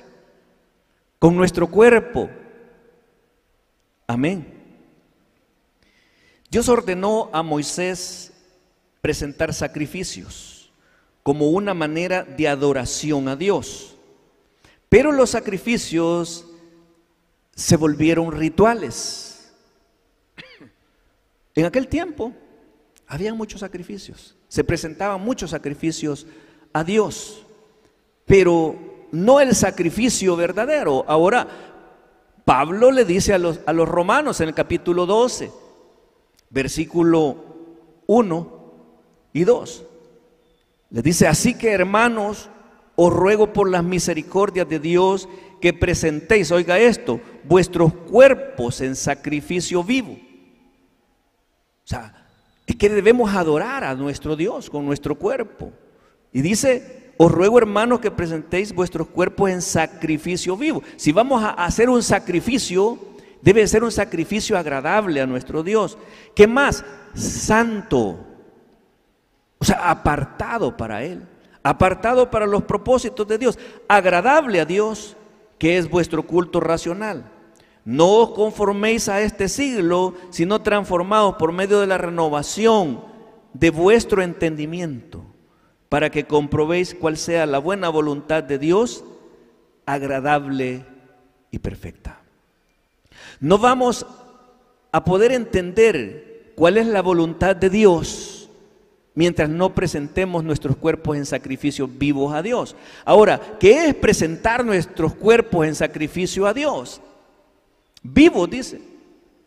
con 1.18 1.36
nuestro 1.36 1.72
cuerpo. 1.72 2.30
Amén. 4.06 4.62
Dios 6.52 6.70
ordenó 6.70 7.30
a 7.34 7.42
Moisés 7.42 8.34
presentar 9.02 9.54
sacrificios 9.54 10.72
como 11.24 11.50
una 11.50 11.74
manera 11.74 12.24
de 12.24 12.48
adoración 12.50 13.30
a 13.30 13.38
Dios. 13.38 13.96
Pero 14.90 15.14
los 15.14 15.30
sacrificios 15.32 16.46
se 17.56 17.78
volvieron 17.78 18.34
rituales. 18.34 19.54
En 21.56 21.66
aquel 21.66 21.88
tiempo 21.88 22.34
había 23.08 23.34
muchos 23.34 23.62
sacrificios, 23.62 24.36
se 24.48 24.64
presentaban 24.64 25.22
muchos 25.22 25.52
sacrificios 25.52 26.26
a 26.74 26.84
Dios, 26.84 27.46
pero 28.34 29.08
no 29.12 29.40
el 29.40 29.54
sacrificio 29.54 30.36
verdadero. 30.36 31.06
Ahora, 31.08 31.48
Pablo 32.44 32.92
le 32.92 33.06
dice 33.06 33.32
a 33.32 33.38
los, 33.38 33.60
a 33.68 33.74
los 33.74 33.88
romanos 33.88 34.42
en 34.42 34.48
el 34.48 34.56
capítulo 34.56 35.06
12, 35.06 35.52
versículo 36.50 37.38
1 38.08 38.74
y 39.34 39.44
2, 39.44 39.86
le 40.90 41.02
dice, 41.04 41.28
así 41.28 41.54
que 41.54 41.74
hermanos, 41.74 42.50
os 42.96 43.14
ruego 43.14 43.54
por 43.54 43.70
las 43.70 43.84
misericordias 43.84 44.68
de 44.68 44.80
Dios 44.80 45.30
que 45.62 45.72
presentéis, 45.72 46.52
oiga 46.52 46.80
esto, 46.80 47.22
vuestros 47.44 47.94
cuerpos 47.94 48.82
en 48.82 48.96
sacrificio 48.96 49.84
vivo. 49.84 50.14
O 50.14 51.88
sea, 51.88 52.26
es 52.66 52.76
que 52.78 52.90
debemos 52.90 53.32
adorar 53.36 53.84
a 53.84 53.94
nuestro 53.94 54.36
Dios 54.36 54.72
con 54.72 54.88
nuestro 54.88 55.20
cuerpo. 55.20 55.72
Y 56.32 56.42
dice, 56.42 57.03
os 57.18 57.32
ruego 57.32 57.58
hermanos 57.58 58.00
que 58.00 58.12
presentéis 58.12 58.74
vuestros 58.74 59.08
cuerpos 59.08 59.50
en 59.50 59.62
sacrificio 59.62 60.58
vivo. 60.58 60.84
Si 60.96 61.12
vamos 61.12 61.44
a 61.44 61.52
hacer 61.52 61.90
un 61.90 62.02
sacrificio, 62.02 62.98
debe 63.42 63.68
ser 63.68 63.84
un 63.84 63.92
sacrificio 63.92 64.58
agradable 64.58 65.22
a 65.22 65.28
nuestro 65.28 65.64
Dios. 65.64 65.98
¿Qué 66.36 66.48
más? 66.48 66.84
Santo. 67.14 68.20
O 69.60 69.66
sea, 69.66 69.90
apartado 69.90 70.76
para 70.76 71.04
Él. 71.04 71.26
Apartado 71.62 72.30
para 72.30 72.46
los 72.46 72.64
propósitos 72.64 73.28
de 73.28 73.38
Dios. 73.38 73.60
Agradable 73.88 74.60
a 74.60 74.66
Dios, 74.66 75.16
que 75.58 75.78
es 75.78 75.90
vuestro 75.90 76.24
culto 76.24 76.60
racional. 76.60 77.32
No 77.86 78.16
os 78.16 78.30
conforméis 78.32 79.10
a 79.10 79.22
este 79.22 79.50
siglo, 79.50 80.16
sino 80.30 80.62
transformados 80.62 81.36
por 81.36 81.52
medio 81.52 81.80
de 81.80 81.88
la 81.88 81.98
renovación 81.98 83.02
de 83.54 83.70
vuestro 83.70 84.22
entendimiento, 84.22 85.24
para 85.94 86.10
que 86.10 86.24
comprobéis 86.24 86.96
cuál 86.96 87.18
sea 87.18 87.46
la 87.46 87.60
buena 87.60 87.88
voluntad 87.88 88.42
de 88.42 88.58
Dios, 88.58 89.04
agradable 89.86 90.84
y 91.52 91.60
perfecta. 91.60 92.20
No 93.40 93.60
vamos 93.60 94.04
a 94.92 95.04
poder 95.04 95.32
entender 95.32 96.52
cuál 96.56 96.80
es 96.80 96.88
la 96.88 97.04
voluntad 97.04 97.56
de 97.56 97.70
Dios 97.70 98.50
mientras 99.14 99.50
no 99.50 99.76
presentemos 99.76 100.44
nuestros 100.44 100.78
cuerpos 100.78 101.16
en 101.16 101.28
sacrificio 101.28 101.88
vivos 101.88 102.34
a 102.34 102.42
Dios. 102.42 102.76
Ahora, 103.06 103.40
¿qué 103.60 103.86
es 103.86 103.94
presentar 103.94 104.66
nuestros 104.66 105.14
cuerpos 105.14 105.68
en 105.68 105.76
sacrificio 105.76 106.48
a 106.48 106.56
Dios? 106.56 107.02
Vivo, 108.02 108.48
dice, 108.48 108.82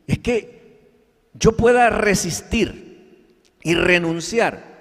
es 0.06 0.20
que 0.20 0.92
yo 1.34 1.56
pueda 1.56 1.90
resistir 1.90 3.42
y 3.64 3.74
renunciar 3.74 4.75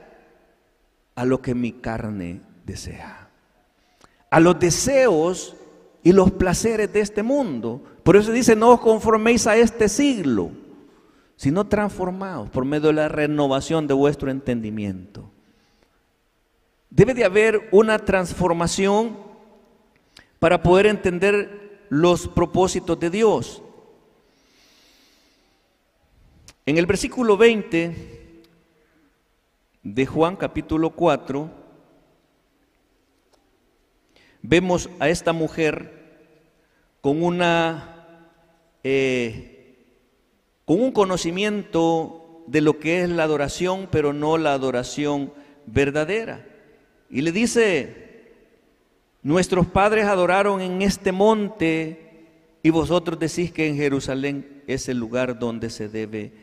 a 1.16 1.26
lo 1.26 1.42
que 1.42 1.56
mi 1.56 1.72
carne 1.72 2.42
desea, 2.66 3.30
a 4.30 4.40
los 4.40 4.60
deseos 4.60 5.56
y 6.04 6.12
los 6.12 6.32
placeres 6.32 6.92
de 6.94 7.00
este 7.00 7.24
mundo. 7.24 7.82
Por 8.04 8.16
eso 8.16 8.32
dice, 8.32 8.56
no 8.56 8.72
os 8.72 8.80
conforméis 8.80 9.48
a 9.48 9.56
este 9.56 9.90
siglo, 9.90 10.52
sino 11.38 11.66
transformados 11.66 12.50
por 12.50 12.66
medio 12.66 12.88
de 12.88 12.94
la 12.94 13.08
renovación 13.08 13.88
de 13.88 13.94
vuestro 13.94 14.30
entendimiento. 14.30 15.32
Debe 16.90 17.14
de 17.14 17.26
haber 17.26 17.68
una 17.72 18.00
transformación 18.00 19.18
para 20.40 20.62
poder 20.62 20.86
entender 20.86 21.88
los 21.90 22.28
propósitos 22.28 23.00
de 23.00 23.10
Dios. 23.10 23.62
En 26.66 26.78
el 26.78 26.86
versículo 26.86 27.38
20 27.38 28.25
de 29.86 30.08
Juan 30.08 30.36
capítulo 30.36 30.90
4, 30.90 31.48
vemos 34.42 34.90
a 35.00 35.10
esta 35.10 35.32
mujer 35.32 35.94
con 37.02 37.22
una 37.22 38.08
eh, 38.84 39.76
con 40.66 40.82
un 40.82 40.92
conocimiento 40.92 42.44
de 42.48 42.62
lo 42.62 42.80
que 42.80 43.04
es 43.04 43.10
la 43.10 43.24
adoración, 43.24 43.88
pero 43.92 44.12
no 44.12 44.40
la 44.40 44.54
adoración 44.54 45.32
verdadera. 45.68 46.44
Y 47.12 47.22
le 47.22 47.32
dice, 47.32 48.32
nuestros 49.22 49.68
padres 49.68 50.06
adoraron 50.06 50.62
en 50.62 50.82
este 50.82 51.12
monte 51.12 52.26
y 52.64 52.72
vosotros 52.72 53.20
decís 53.20 53.52
que 53.52 53.68
en 53.68 53.78
Jerusalén 53.78 54.64
es 54.66 54.90
el 54.90 54.98
lugar 54.98 55.38
donde 55.38 55.70
se 55.70 55.90
debe 55.90 56.34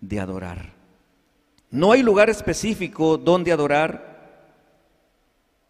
de 0.00 0.18
adorar. 0.18 0.77
No 1.70 1.92
hay 1.92 2.02
lugar 2.02 2.30
específico 2.30 3.18
donde 3.18 3.52
adorar. 3.52 4.08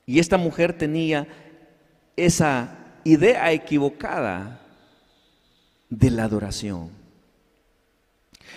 Y 0.07 0.19
esta 0.19 0.39
mujer 0.39 0.73
tenía 0.73 1.27
esa 2.17 2.79
idea 3.05 3.53
equivocada 3.53 4.61
de 5.89 6.11
la 6.11 6.25
adoración. 6.25 6.91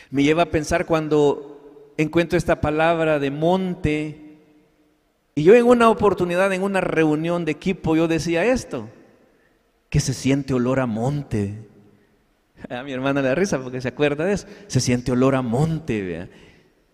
Me 0.09 0.23
lleva 0.23 0.43
a 0.43 0.51
pensar 0.51 0.85
cuando 0.85 1.93
encuentro 1.97 2.37
esta 2.37 2.61
palabra 2.61 3.19
de 3.19 3.31
monte. 3.31 4.37
Y 5.35 5.43
yo 5.43 5.55
en 5.55 5.65
una 5.65 5.89
oportunidad, 5.89 6.51
en 6.53 6.63
una 6.63 6.81
reunión 6.81 7.45
de 7.45 7.53
equipo, 7.53 7.95
yo 7.95 8.07
decía 8.07 8.45
esto, 8.45 8.89
que 9.89 9.99
se 9.99 10.13
siente 10.13 10.53
olor 10.53 10.79
a 10.79 10.85
monte. 10.85 11.69
A 12.69 12.83
mi 12.83 12.91
hermana 12.91 13.21
le 13.21 13.29
da 13.29 13.35
risa 13.35 13.61
porque 13.61 13.81
se 13.81 13.87
acuerda 13.87 14.25
de 14.25 14.33
eso. 14.33 14.47
Se 14.67 14.79
siente 14.79 15.11
olor 15.11 15.35
a 15.35 15.41
monte, 15.41 16.29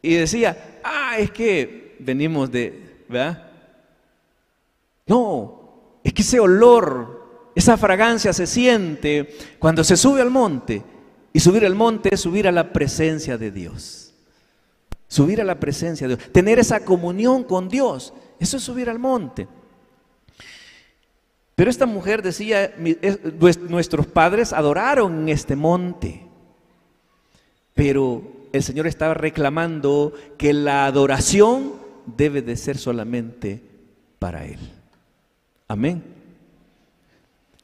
Y 0.02 0.16
decía, 0.16 0.80
ah, 0.84 1.18
es 1.18 1.32
que 1.32 1.96
venimos 2.00 2.52
de, 2.52 3.04
¿verdad? 3.08 3.52
No, 5.08 6.00
es 6.04 6.14
que 6.14 6.22
ese 6.22 6.40
olor, 6.40 7.52
esa 7.56 7.78
fragancia 7.78 8.34
se 8.34 8.46
siente 8.46 9.36
cuando 9.60 9.84
se 9.84 9.98
sube 9.98 10.22
al 10.22 10.30
monte. 10.30 10.84
Y 11.34 11.40
subir 11.40 11.66
al 11.66 11.76
monte 11.76 12.14
es 12.14 12.22
subir 12.22 12.48
a 12.48 12.52
la 12.52 12.74
presencia 12.74 13.38
de 13.38 13.52
Dios. 13.52 14.14
Subir 15.08 15.40
a 15.42 15.44
la 15.44 15.60
presencia 15.60 16.08
de 16.08 16.16
Dios. 16.16 16.32
Tener 16.32 16.60
esa 16.60 16.84
comunión 16.84 17.44
con 17.44 17.70
Dios. 17.70 18.14
Eso 18.40 18.58
es 18.58 18.64
subir 18.64 18.90
al 18.90 19.00
monte. 19.00 19.48
Pero 21.56 21.72
esta 21.72 21.86
mujer 21.86 22.22
decía, 22.22 22.76
nuestros 23.70 24.06
padres 24.08 24.54
adoraron 24.54 25.22
en 25.22 25.30
este 25.30 25.56
monte. 25.56 26.24
Pero 27.74 28.37
el 28.54 28.64
Señor 28.64 28.88
estaba 28.88 29.14
reclamando 29.14 30.14
que 30.38 30.54
la 30.54 30.86
adoración 30.86 31.74
debe 32.06 32.42
de 32.42 32.56
ser 32.56 32.78
solamente 32.78 33.62
para 34.20 34.46
Él. 34.46 34.60
Amén. 35.68 36.04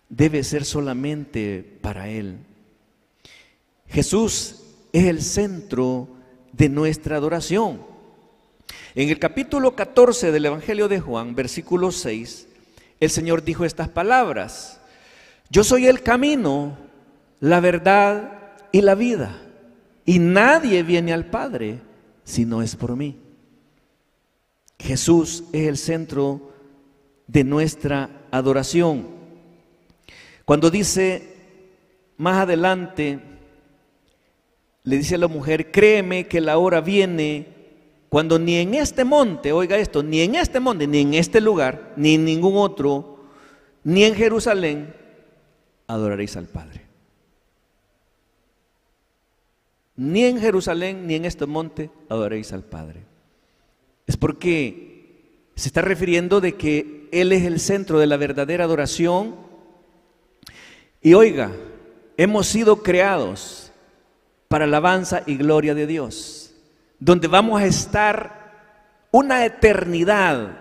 Debe 0.09 0.43
ser 0.43 0.65
solamente 0.65 1.77
para 1.81 2.09
Él. 2.09 2.37
Jesús 3.87 4.63
es 4.91 5.05
el 5.05 5.21
centro 5.21 6.07
de 6.51 6.69
nuestra 6.69 7.17
adoración. 7.17 7.81
En 8.95 9.09
el 9.09 9.19
capítulo 9.19 9.75
14 9.75 10.31
del 10.31 10.45
Evangelio 10.45 10.87
de 10.87 10.99
Juan, 10.99 11.35
versículo 11.35 11.91
6, 11.91 12.47
el 12.99 13.09
Señor 13.09 13.43
dijo 13.43 13.65
estas 13.65 13.89
palabras. 13.89 14.79
Yo 15.49 15.63
soy 15.63 15.87
el 15.87 16.03
camino, 16.03 16.77
la 17.39 17.59
verdad 17.59 18.53
y 18.71 18.81
la 18.81 18.95
vida. 18.95 19.42
Y 20.05 20.19
nadie 20.19 20.83
viene 20.83 21.13
al 21.13 21.25
Padre 21.25 21.79
si 22.23 22.45
no 22.45 22.61
es 22.61 22.75
por 22.75 22.95
mí. 22.95 23.17
Jesús 24.79 25.45
es 25.53 25.67
el 25.67 25.77
centro 25.77 26.51
de 27.27 27.43
nuestra 27.43 28.09
adoración. 28.31 29.07
Cuando 30.45 30.69
dice 30.69 31.35
más 32.17 32.43
adelante, 32.43 33.19
le 34.83 34.97
dice 34.97 35.15
a 35.15 35.19
la 35.19 35.27
mujer, 35.27 35.71
créeme 35.71 36.27
que 36.27 36.41
la 36.41 36.57
hora 36.57 36.81
viene 36.81 37.47
cuando 38.09 38.37
ni 38.37 38.57
en 38.57 38.75
este 38.75 39.05
monte, 39.05 39.51
oiga 39.51 39.77
esto, 39.77 40.03
ni 40.03 40.21
en 40.21 40.35
este 40.35 40.59
monte, 40.59 40.85
ni 40.85 40.99
en 40.99 41.15
este 41.15 41.41
lugar, 41.41 41.93
ni 41.95 42.15
en 42.15 42.25
ningún 42.25 42.57
otro, 42.57 43.23
ni 43.83 44.03
en 44.03 44.13
Jerusalén, 44.13 44.93
adoraréis 45.87 46.37
al 46.37 46.45
Padre. 46.45 46.82
Ni 49.95 50.23
en 50.23 50.39
Jerusalén, 50.39 51.07
ni 51.07 51.15
en 51.15 51.25
este 51.25 51.45
monte, 51.45 51.89
adoraréis 52.09 52.51
al 52.53 52.63
Padre. 52.63 53.01
Es 54.07 54.17
porque 54.17 55.49
se 55.55 55.67
está 55.67 55.81
refiriendo 55.81 56.41
de 56.41 56.55
que 56.55 57.07
Él 57.11 57.31
es 57.31 57.43
el 57.43 57.59
centro 57.59 57.99
de 57.99 58.07
la 58.07 58.17
verdadera 58.17 58.63
adoración. 58.63 59.35
Y 61.01 61.13
oiga, 61.13 61.51
hemos 62.17 62.47
sido 62.47 62.81
creados 62.81 63.71
para 64.47 64.65
alabanza 64.65 65.23
y 65.25 65.37
gloria 65.37 65.75
de 65.75 65.87
Dios 65.87 66.43
donde 67.03 67.27
vamos 67.27 67.61
a 67.61 67.65
estar 67.65 68.53
una 69.11 69.45
eternidad 69.45 70.57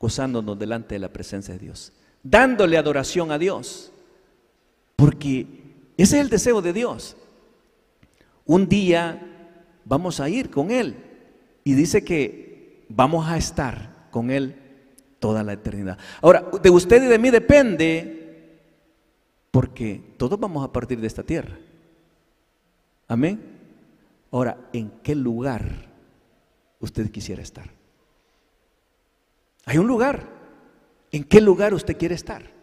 gozándonos 0.00 0.58
delante 0.58 0.94
de 0.94 1.00
la 1.00 1.12
presencia 1.12 1.52
de 1.52 1.60
Dios, 1.60 1.92
dándole 2.22 2.78
adoración 2.78 3.30
a 3.30 3.36
Dios, 3.36 3.92
porque 4.96 5.46
ese 5.98 6.16
es 6.16 6.22
el 6.22 6.30
deseo 6.30 6.62
de 6.62 6.72
Dios. 6.72 7.14
Un 8.46 8.68
día 8.68 9.20
vamos 9.84 10.20
a 10.20 10.28
ir 10.28 10.50
con 10.50 10.70
Él 10.70 10.96
y 11.64 11.74
dice 11.74 12.04
que 12.04 12.84
vamos 12.88 13.26
a 13.28 13.36
estar 13.36 14.08
con 14.10 14.30
Él 14.30 14.56
toda 15.18 15.42
la 15.42 15.54
eternidad. 15.54 15.98
Ahora, 16.20 16.44
de 16.62 16.70
usted 16.70 17.02
y 17.02 17.06
de 17.06 17.18
mí 17.18 17.30
depende, 17.30 18.58
porque 19.50 20.02
todos 20.18 20.38
vamos 20.38 20.64
a 20.64 20.72
partir 20.72 21.00
de 21.00 21.06
esta 21.06 21.22
tierra. 21.22 21.56
Amén. 23.08 23.40
Ahora, 24.30 24.58
¿en 24.72 24.90
qué 25.02 25.14
lugar 25.14 25.62
usted 26.80 27.10
quisiera 27.10 27.42
estar? 27.42 27.70
Hay 29.64 29.78
un 29.78 29.86
lugar. 29.86 30.28
¿En 31.12 31.24
qué 31.24 31.40
lugar 31.40 31.72
usted 31.72 31.96
quiere 31.96 32.14
estar? 32.16 32.53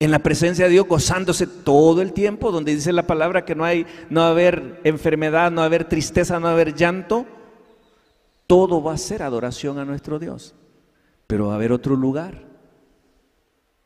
En 0.00 0.12
la 0.12 0.20
presencia 0.20 0.66
de 0.66 0.70
Dios, 0.70 0.86
gozándose 0.86 1.46
todo 1.46 2.02
el 2.02 2.12
tiempo, 2.12 2.52
donde 2.52 2.74
dice 2.74 2.92
la 2.92 3.06
palabra 3.06 3.44
que 3.44 3.56
no 3.56 3.64
hay, 3.64 3.84
no 4.10 4.20
va 4.20 4.28
a 4.28 4.30
haber 4.30 4.80
enfermedad, 4.84 5.50
no 5.50 5.56
va 5.56 5.64
a 5.64 5.66
haber 5.66 5.88
tristeza, 5.88 6.38
no 6.38 6.44
va 6.44 6.50
a 6.50 6.52
haber 6.52 6.74
llanto. 6.74 7.26
Todo 8.46 8.82
va 8.82 8.92
a 8.94 8.98
ser 8.98 9.22
adoración 9.22 9.78
a 9.78 9.84
nuestro 9.84 10.20
Dios. 10.20 10.54
Pero 11.26 11.48
va 11.48 11.54
a 11.54 11.56
haber 11.56 11.72
otro 11.72 11.96
lugar. 11.96 12.46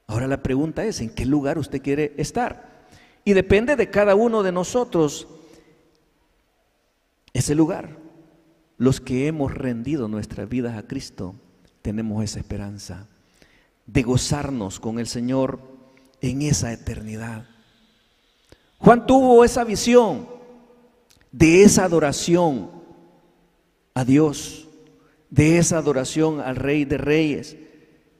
Ahora 0.06 0.26
la 0.28 0.42
pregunta 0.42 0.84
es, 0.84 1.00
¿en 1.00 1.14
qué 1.14 1.24
lugar 1.24 1.58
usted 1.58 1.80
quiere 1.80 2.12
estar? 2.18 2.84
Y 3.24 3.32
depende 3.32 3.76
de 3.76 3.88
cada 3.88 4.14
uno 4.14 4.42
de 4.42 4.52
nosotros 4.52 5.26
ese 7.32 7.54
lugar. 7.54 7.96
Los 8.76 9.00
que 9.00 9.28
hemos 9.28 9.54
rendido 9.54 10.08
nuestras 10.08 10.46
vidas 10.46 10.76
a 10.76 10.86
Cristo, 10.86 11.36
tenemos 11.80 12.22
esa 12.22 12.40
esperanza 12.40 13.08
de 13.86 14.02
gozarnos 14.02 14.78
con 14.78 14.98
el 14.98 15.06
Señor 15.06 15.71
en 16.22 16.42
esa 16.42 16.72
eternidad. 16.72 17.44
Juan 18.78 19.06
tuvo 19.06 19.44
esa 19.44 19.64
visión 19.64 20.26
de 21.30 21.64
esa 21.64 21.84
adoración 21.84 22.70
a 23.94 24.04
Dios, 24.04 24.66
de 25.28 25.58
esa 25.58 25.78
adoración 25.78 26.40
al 26.40 26.56
Rey 26.56 26.84
de 26.84 26.98
Reyes. 26.98 27.56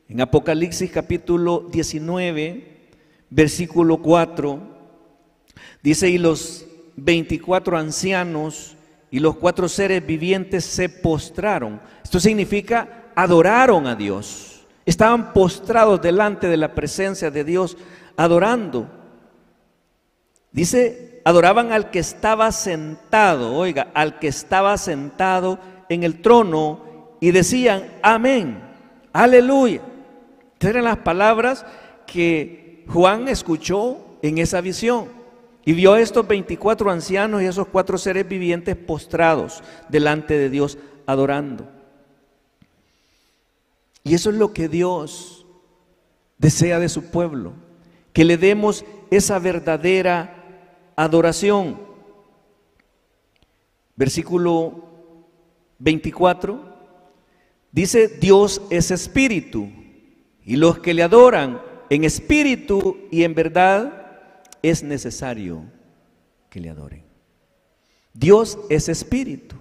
En 0.09 0.21
Apocalipsis 0.21 0.91
capítulo 0.91 1.69
19, 1.73 2.91
versículo 3.31 4.03
4, 4.03 4.61
dice, 5.83 6.11
y 6.11 6.19
los 6.19 6.67
24 6.97 7.79
ancianos 7.79 8.77
y 9.11 9.21
los 9.21 9.37
cuatro 9.37 9.69
seres 9.69 10.05
vivientes 10.05 10.65
se 10.65 10.89
postraron. 10.89 11.81
Esto 12.03 12.19
significa 12.21 13.11
adoraron 13.15 13.87
a 13.87 13.95
Dios. 13.95 14.52
Estaban 14.85 15.33
postrados 15.33 16.01
delante 16.03 16.49
de 16.49 16.57
la 16.57 16.75
presencia 16.75 17.31
de 17.31 17.45
Dios, 17.45 17.77
adorando. 18.17 18.89
Dice, 20.51 21.21
adoraban 21.25 21.73
al 21.73 21.91
que 21.91 22.01
estaba 22.01 22.51
sentado, 22.53 23.55
oiga, 23.55 23.89
al 23.95 24.19
que 24.19 24.29
estaba 24.29 24.77
sentado 24.77 25.59
en 25.89 26.03
el 26.03 26.21
trono 26.21 27.17
y 27.21 27.31
decían, 27.31 27.85
amén, 28.03 28.61
aleluya. 29.13 29.81
Estas 30.55 30.71
eran 30.71 30.85
las 30.85 30.99
palabras 30.99 31.65
que 32.07 32.85
Juan 32.89 33.29
escuchó 33.29 33.99
en 34.23 34.39
esa 34.39 34.61
visión. 34.61 35.07
Y 35.65 35.75
vio 35.75 35.93
a 35.93 36.01
estos 36.01 36.27
24 36.27 36.91
ancianos 36.91 37.41
y 37.41 37.47
a 37.47 37.51
esos 37.51 37.69
cuatro 37.69 37.97
seres 37.97 38.29
vivientes 38.29 38.75
postrados 38.75 39.63
delante 39.89 40.37
de 40.37 40.51
Dios, 40.51 40.79
adorando. 41.07 41.69
Y 44.05 44.15
eso 44.15 44.31
es 44.31 44.37
lo 44.37 44.53
que 44.53 44.69
Dios 44.69 45.47
desea 46.39 46.79
de 46.79 46.89
su 46.89 47.11
pueblo, 47.11 47.53
que 48.13 48.25
le 48.25 48.37
demos 48.37 48.85
esa 49.11 49.39
verdadera 49.39 50.93
adoración. 50.97 51.79
Versículo 53.95 54.85
24 55.79 56.61
dice, 57.71 58.09
Dios 58.09 58.63
es 58.71 58.91
espíritu, 58.91 59.69
y 60.45 60.57
los 60.57 60.81
que 60.81 60.95
le 60.95 61.03
adoran 61.03 61.61
en 61.89 62.05
espíritu 62.05 63.07
y 63.11 63.23
en 63.23 63.35
verdad 63.35 64.43
es 64.63 64.83
necesario 64.83 65.65
que 66.51 66.61
le 66.61 66.71
adoren. 66.71 67.05
Dios 68.15 68.59
es 68.69 68.89
espíritu. 68.89 69.57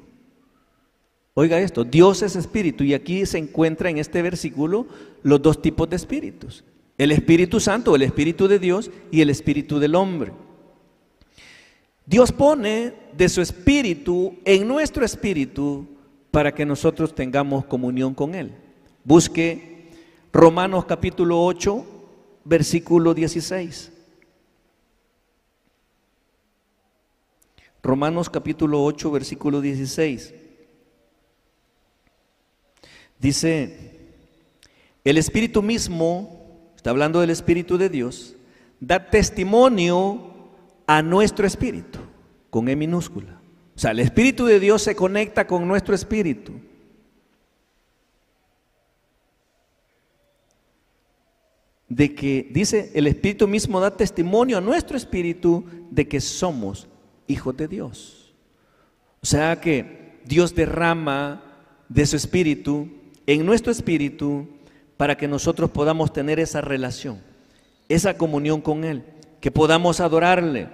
Oiga 1.33 1.59
esto, 1.59 1.83
Dios 1.83 2.21
es 2.23 2.35
espíritu 2.35 2.83
y 2.83 2.93
aquí 2.93 3.25
se 3.25 3.37
encuentra 3.37 3.89
en 3.89 3.97
este 3.97 4.21
versículo 4.21 4.87
los 5.23 5.41
dos 5.41 5.61
tipos 5.61 5.89
de 5.89 5.95
espíritus. 5.95 6.63
El 6.97 7.11
Espíritu 7.11 7.59
Santo, 7.59 7.95
el 7.95 8.03
Espíritu 8.03 8.47
de 8.47 8.59
Dios 8.59 8.91
y 9.11 9.21
el 9.21 9.29
Espíritu 9.29 9.79
del 9.79 9.95
hombre. 9.95 10.33
Dios 12.05 12.31
pone 12.31 12.93
de 13.15 13.29
su 13.29 13.41
espíritu 13.41 14.35
en 14.43 14.67
nuestro 14.67 15.05
espíritu 15.05 15.87
para 16.29 16.53
que 16.53 16.65
nosotros 16.65 17.15
tengamos 17.15 17.65
comunión 17.65 18.13
con 18.13 18.35
Él. 18.35 18.51
Busque 19.03 19.89
Romanos 20.33 20.85
capítulo 20.85 21.41
8, 21.43 21.85
versículo 22.43 23.13
16. 23.13 23.91
Romanos 27.81 28.29
capítulo 28.29 28.83
8, 28.83 29.11
versículo 29.11 29.61
16. 29.61 30.40
Dice, 33.21 33.91
el 35.03 35.17
Espíritu 35.19 35.61
mismo, 35.61 36.73
está 36.75 36.89
hablando 36.89 37.21
del 37.21 37.29
Espíritu 37.29 37.77
de 37.77 37.87
Dios, 37.87 38.35
da 38.79 39.11
testimonio 39.11 40.33
a 40.87 41.03
nuestro 41.03 41.45
espíritu, 41.45 41.99
con 42.49 42.67
E 42.67 42.75
minúscula. 42.75 43.39
O 43.75 43.79
sea, 43.79 43.91
el 43.91 43.99
Espíritu 43.99 44.45
de 44.45 44.59
Dios 44.59 44.81
se 44.81 44.95
conecta 44.95 45.45
con 45.45 45.67
nuestro 45.67 45.93
espíritu. 45.93 46.53
De 51.89 52.15
que, 52.15 52.49
dice, 52.51 52.91
el 52.95 53.05
Espíritu 53.05 53.47
mismo 53.47 53.79
da 53.79 53.95
testimonio 53.95 54.57
a 54.57 54.61
nuestro 54.61 54.97
espíritu 54.97 55.63
de 55.91 56.07
que 56.07 56.19
somos 56.19 56.87
hijos 57.27 57.55
de 57.55 57.67
Dios. 57.67 58.33
O 59.21 59.27
sea 59.27 59.61
que 59.61 60.19
Dios 60.25 60.55
derrama 60.55 61.43
de 61.87 62.05
su 62.07 62.15
espíritu 62.15 63.00
en 63.27 63.45
nuestro 63.45 63.71
espíritu 63.71 64.47
para 64.97 65.17
que 65.17 65.27
nosotros 65.27 65.69
podamos 65.71 66.13
tener 66.13 66.39
esa 66.39 66.61
relación, 66.61 67.19
esa 67.89 68.17
comunión 68.17 68.61
con 68.61 68.83
Él, 68.83 69.03
que 69.39 69.51
podamos 69.51 69.99
adorarle. 69.99 70.69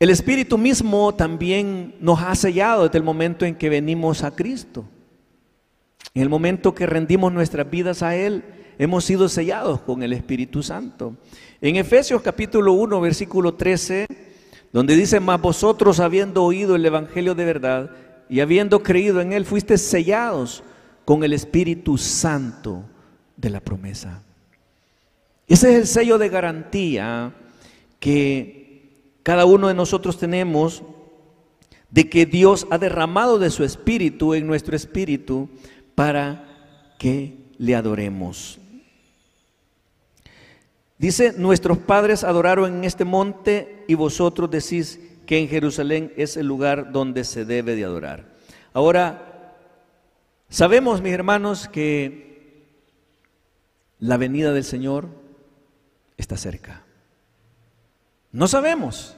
El 0.00 0.10
Espíritu 0.10 0.58
mismo 0.58 1.14
también 1.14 1.94
nos 2.00 2.20
ha 2.20 2.34
sellado 2.34 2.82
desde 2.82 2.98
el 2.98 3.04
momento 3.04 3.46
en 3.46 3.54
que 3.54 3.68
venimos 3.68 4.24
a 4.24 4.34
Cristo. 4.34 4.84
En 6.12 6.22
el 6.22 6.28
momento 6.28 6.74
que 6.74 6.86
rendimos 6.86 7.32
nuestras 7.32 7.70
vidas 7.70 8.02
a 8.02 8.16
Él, 8.16 8.42
hemos 8.78 9.04
sido 9.04 9.28
sellados 9.28 9.80
con 9.82 10.02
el 10.02 10.12
Espíritu 10.12 10.62
Santo. 10.62 11.16
En 11.60 11.76
Efesios 11.76 12.20
capítulo 12.20 12.72
1, 12.72 13.00
versículo 13.00 13.54
13, 13.54 14.06
donde 14.72 14.96
dice, 14.96 15.20
más 15.20 15.40
vosotros 15.40 16.00
habiendo 16.00 16.42
oído 16.42 16.74
el 16.74 16.84
Evangelio 16.84 17.36
de 17.36 17.44
verdad 17.44 17.90
y 18.28 18.40
habiendo 18.40 18.82
creído 18.82 19.20
en 19.20 19.32
Él, 19.32 19.44
fuiste 19.44 19.78
sellados 19.78 20.64
con 21.04 21.24
el 21.24 21.32
Espíritu 21.32 21.98
Santo 21.98 22.84
de 23.36 23.50
la 23.50 23.60
promesa. 23.60 24.22
Ese 25.46 25.70
es 25.70 25.80
el 25.80 25.86
sello 25.86 26.18
de 26.18 26.28
garantía 26.28 27.34
que 27.98 28.62
cada 29.22 29.44
uno 29.44 29.68
de 29.68 29.74
nosotros 29.74 30.18
tenemos 30.18 30.82
de 31.90 32.08
que 32.08 32.26
Dios 32.26 32.66
ha 32.70 32.78
derramado 32.78 33.38
de 33.38 33.50
su 33.50 33.64
espíritu 33.64 34.34
en 34.34 34.46
nuestro 34.46 34.74
espíritu 34.74 35.48
para 35.94 36.94
que 36.98 37.36
le 37.58 37.74
adoremos. 37.74 38.58
Dice, 40.98 41.34
nuestros 41.36 41.78
padres 41.78 42.24
adoraron 42.24 42.76
en 42.76 42.84
este 42.84 43.04
monte 43.04 43.84
y 43.88 43.94
vosotros 43.94 44.50
decís 44.50 45.00
que 45.26 45.38
en 45.38 45.48
Jerusalén 45.48 46.12
es 46.16 46.36
el 46.36 46.46
lugar 46.46 46.92
donde 46.92 47.24
se 47.24 47.44
debe 47.44 47.74
de 47.74 47.84
adorar. 47.84 48.24
Ahora, 48.72 49.31
Sabemos, 50.52 51.00
mis 51.00 51.14
hermanos, 51.14 51.66
que 51.66 52.66
la 53.98 54.18
venida 54.18 54.52
del 54.52 54.64
Señor 54.64 55.08
está 56.18 56.36
cerca. 56.36 56.82
No 58.32 58.46
sabemos 58.46 59.16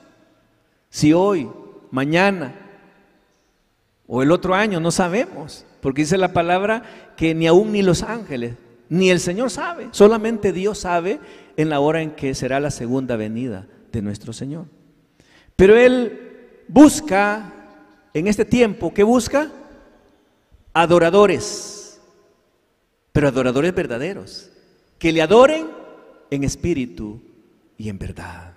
si 0.90 1.12
hoy, 1.12 1.50
mañana 1.90 2.54
o 4.06 4.22
el 4.22 4.30
otro 4.30 4.54
año, 4.54 4.78
no 4.78 4.92
sabemos, 4.92 5.66
porque 5.80 6.02
dice 6.02 6.18
la 6.18 6.32
palabra 6.32 6.84
que 7.16 7.34
ni 7.34 7.48
aún 7.48 7.72
ni 7.72 7.82
los 7.82 8.04
ángeles, 8.04 8.54
ni 8.88 9.10
el 9.10 9.18
Señor 9.18 9.50
sabe, 9.50 9.88
solamente 9.90 10.52
Dios 10.52 10.78
sabe 10.78 11.18
en 11.56 11.68
la 11.68 11.80
hora 11.80 12.00
en 12.00 12.12
que 12.12 12.36
será 12.36 12.60
la 12.60 12.70
segunda 12.70 13.16
venida 13.16 13.66
de 13.90 14.02
nuestro 14.02 14.32
Señor. 14.32 14.66
Pero 15.56 15.76
Él 15.76 16.62
busca 16.68 17.52
en 18.14 18.28
este 18.28 18.44
tiempo, 18.44 18.94
¿qué 18.94 19.02
busca? 19.02 19.50
Adoradores, 20.74 22.00
pero 23.12 23.28
adoradores 23.28 23.74
verdaderos, 23.74 24.50
que 24.98 25.12
le 25.12 25.22
adoren 25.22 25.68
en 26.30 26.44
espíritu 26.44 27.22
y 27.78 27.88
en 27.88 27.98
verdad. 27.98 28.54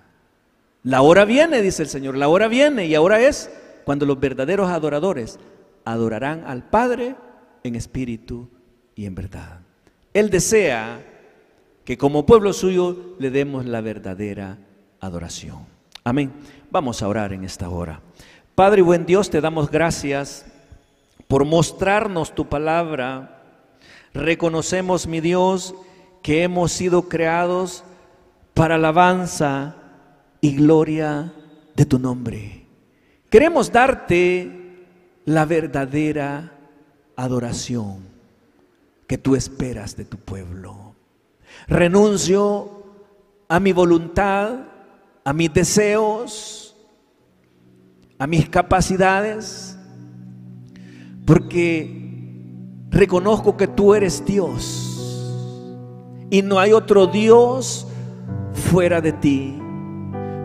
La 0.82 1.02
hora 1.02 1.24
viene, 1.24 1.62
dice 1.62 1.82
el 1.82 1.88
Señor, 1.88 2.16
la 2.16 2.28
hora 2.28 2.48
viene 2.48 2.86
y 2.86 2.94
ahora 2.94 3.20
es 3.20 3.50
cuando 3.84 4.04
los 4.04 4.18
verdaderos 4.20 4.68
adoradores 4.68 5.38
adorarán 5.84 6.44
al 6.44 6.68
Padre 6.68 7.14
en 7.62 7.76
espíritu 7.76 8.48
y 8.94 9.06
en 9.06 9.14
verdad. 9.14 9.60
Él 10.12 10.30
desea 10.30 11.04
que 11.84 11.96
como 11.96 12.26
pueblo 12.26 12.52
suyo 12.52 13.16
le 13.18 13.30
demos 13.30 13.64
la 13.64 13.80
verdadera 13.80 14.58
adoración. 15.00 15.66
Amén. 16.04 16.32
Vamos 16.70 17.02
a 17.02 17.08
orar 17.08 17.32
en 17.32 17.44
esta 17.44 17.68
hora. 17.68 18.00
Padre 18.54 18.80
y 18.80 18.84
buen 18.84 19.06
Dios, 19.06 19.30
te 19.30 19.40
damos 19.40 19.70
gracias 19.70 20.46
por 21.28 21.44
mostrarnos 21.44 22.34
tu 22.34 22.48
palabra. 22.48 23.42
Reconocemos, 24.14 25.06
mi 25.06 25.20
Dios, 25.20 25.74
que 26.22 26.42
hemos 26.42 26.72
sido 26.72 27.08
creados 27.08 27.84
para 28.54 28.74
alabanza 28.74 29.76
y 30.40 30.56
gloria 30.56 31.32
de 31.76 31.84
tu 31.84 31.98
nombre. 31.98 32.66
Queremos 33.30 33.70
darte 33.70 34.86
la 35.26 35.44
verdadera 35.44 36.52
adoración 37.14 38.08
que 39.06 39.18
tú 39.18 39.36
esperas 39.36 39.96
de 39.96 40.04
tu 40.04 40.16
pueblo. 40.16 40.94
Renuncio 41.66 42.84
a 43.48 43.60
mi 43.60 43.72
voluntad, 43.72 44.60
a 45.24 45.32
mis 45.32 45.52
deseos, 45.52 46.76
a 48.18 48.26
mis 48.26 48.48
capacidades, 48.48 49.77
porque 51.28 51.94
reconozco 52.88 53.54
que 53.54 53.66
tú 53.66 53.94
eres 53.94 54.24
Dios 54.24 55.26
y 56.30 56.40
no 56.40 56.58
hay 56.58 56.72
otro 56.72 57.06
Dios 57.06 57.86
fuera 58.54 59.02
de 59.02 59.12
ti. 59.12 59.60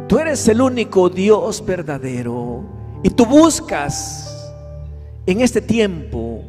Tú 0.10 0.19
eres 0.19 0.46
el 0.50 0.60
único 0.60 1.08
Dios 1.08 1.65
verdadero 1.65 2.65
y 3.02 3.10
tú 3.12 3.26
buscas 3.26 4.54
en 5.26 5.39
este 5.39 5.62
tiempo 5.62 6.43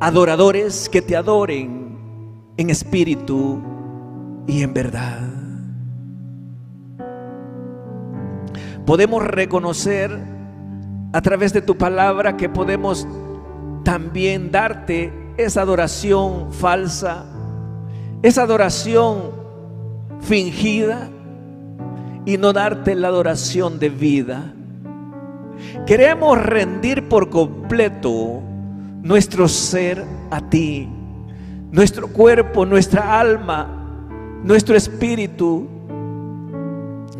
adoradores 0.00 0.90
que 0.90 1.00
te 1.00 1.16
adoren 1.16 1.96
en 2.58 2.68
espíritu 2.68 3.58
y 4.46 4.62
en 4.62 4.74
verdad. 4.74 5.30
Podemos 8.84 9.24
reconocer 9.24 10.33
a 11.14 11.22
través 11.22 11.52
de 11.52 11.62
tu 11.62 11.78
palabra 11.78 12.36
que 12.36 12.48
podemos 12.48 13.06
también 13.84 14.50
darte 14.50 15.12
esa 15.36 15.60
adoración 15.60 16.52
falsa, 16.52 17.24
esa 18.20 18.42
adoración 18.42 19.30
fingida 20.18 21.08
y 22.24 22.36
no 22.36 22.52
darte 22.52 22.96
la 22.96 23.06
adoración 23.06 23.78
de 23.78 23.90
vida. 23.90 24.54
Queremos 25.86 26.36
rendir 26.36 27.08
por 27.08 27.30
completo 27.30 28.42
nuestro 29.00 29.46
ser 29.46 30.04
a 30.32 30.40
ti, 30.40 30.88
nuestro 31.70 32.08
cuerpo, 32.08 32.66
nuestra 32.66 33.20
alma, 33.20 33.68
nuestro 34.42 34.74
espíritu, 34.74 35.68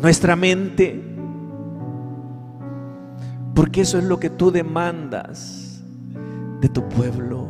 nuestra 0.01 0.35
mente, 0.35 1.14
porque 3.55 3.81
eso 3.81 3.97
es 3.97 4.03
lo 4.03 4.19
que 4.19 4.29
tú 4.29 4.51
demandas 4.51 5.81
de 6.59 6.69
tu 6.69 6.87
pueblo. 6.89 7.47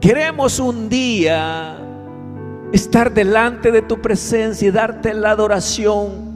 Queremos 0.00 0.58
un 0.58 0.88
día 0.88 1.78
estar 2.72 3.14
delante 3.14 3.70
de 3.70 3.80
tu 3.82 4.02
presencia 4.02 4.68
y 4.68 4.70
darte 4.70 5.14
la 5.14 5.30
adoración 5.30 6.28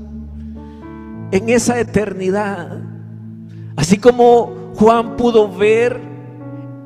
en 1.33 1.49
esa 1.49 1.81
eternidad. 1.81 2.81
Así 3.77 3.99
como 3.99 4.73
Juan 4.77 5.17
pudo 5.17 5.53
ver 5.53 6.01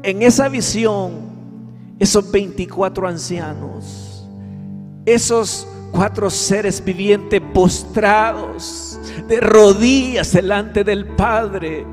en 0.02 0.22
esa 0.22 0.48
visión 0.48 1.26
esos 1.98 2.31
24 2.31 3.09
ancianos, 3.09 4.26
esos 5.05 5.68
cuatro 5.92 6.31
seres 6.31 6.83
vivientes 6.85 7.40
postrados 7.52 8.98
de 9.29 9.40
rodillas 9.40 10.33
delante 10.33 10.85
del 10.85 11.07
Padre, 11.07 11.87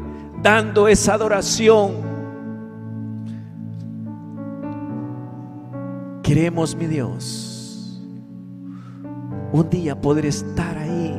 dando 0.43 0.89
esa 0.89 1.13
adoración. 1.13 2.13
Queremos, 6.21 6.75
mi 6.75 6.85
Dios, 6.85 7.99
un 9.51 9.69
día 9.69 9.99
poder 9.99 10.25
estar 10.25 10.77
ahí, 10.77 11.17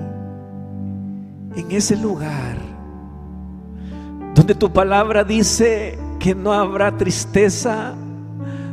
en 1.57 1.71
ese 1.71 1.97
lugar, 1.97 2.59
donde 4.35 4.55
tu 4.55 4.71
palabra 4.73 5.25
dice 5.25 5.99
que 6.19 6.35
no 6.35 6.53
habrá 6.53 6.97
tristeza, 6.97 7.95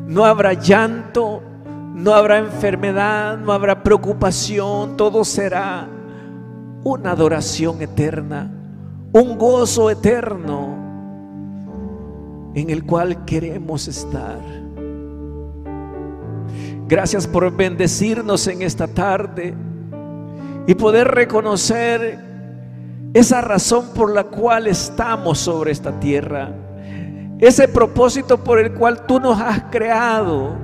no 0.08 0.26
habrá 0.26 0.54
llanto, 0.54 1.42
no 1.96 2.14
habrá 2.14 2.40
enfermedad, 2.40 3.38
no 3.38 3.54
habrá 3.54 3.84
preocupación, 3.84 4.98
todo 4.98 5.24
será 5.24 5.88
una 6.84 7.12
adoración 7.12 7.82
eterna, 7.82 8.61
un 9.14 9.38
gozo 9.38 9.90
eterno 9.90 10.76
en 12.54 12.70
el 12.70 12.86
cual 12.86 13.26
queremos 13.26 13.88
estar. 13.88 14.40
Gracias 16.88 17.28
por 17.28 17.56
bendecirnos 17.56 18.48
en 18.48 18.62
esta 18.62 18.88
tarde 18.88 19.54
y 20.68 20.76
poder 20.76 21.08
reconocer 21.08 22.20
esa 23.14 23.42
razón 23.42 23.88
por 23.94 24.14
la 24.14 24.26
cual 24.26 24.68
estamos 24.68 25.40
sobre 25.40 25.72
esta 25.72 26.00
tierra 26.00 26.54
ese 27.42 27.68
propósito 27.68 28.44
por 28.44 28.60
el 28.60 28.72
cual 28.74 29.08
tú 29.08 29.20
nos 29.20 29.42
has 29.42 29.64
creado. 29.72 30.56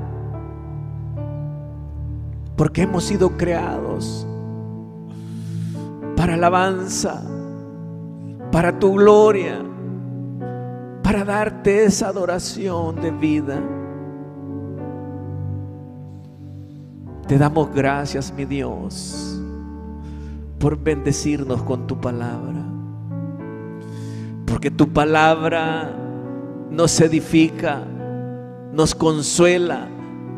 Porque 2.56 2.84
hemos 2.84 3.04
sido 3.04 3.36
creados 3.36 4.26
para 6.16 6.36
alabanza, 6.36 7.24
para 8.58 8.80
tu 8.80 8.94
gloria, 8.94 9.64
para 11.04 11.24
darte 11.24 11.86
esa 11.86 12.08
adoración 12.08 13.00
de 13.00 13.12
vida. 13.12 13.62
Te 17.28 17.38
damos 17.38 17.72
gracias, 17.72 18.34
mi 18.36 18.46
Dios, 18.46 19.40
por 20.58 20.76
bendecirnos 20.76 21.62
con 21.62 21.86
tu 21.86 22.02
palabra. 22.02 22.64
Porque 24.48 24.72
tu 24.72 24.90
palabra 24.92 25.96
nos 26.72 27.00
edifica, 27.00 27.84
nos 28.74 28.96
consuela, 28.96 29.88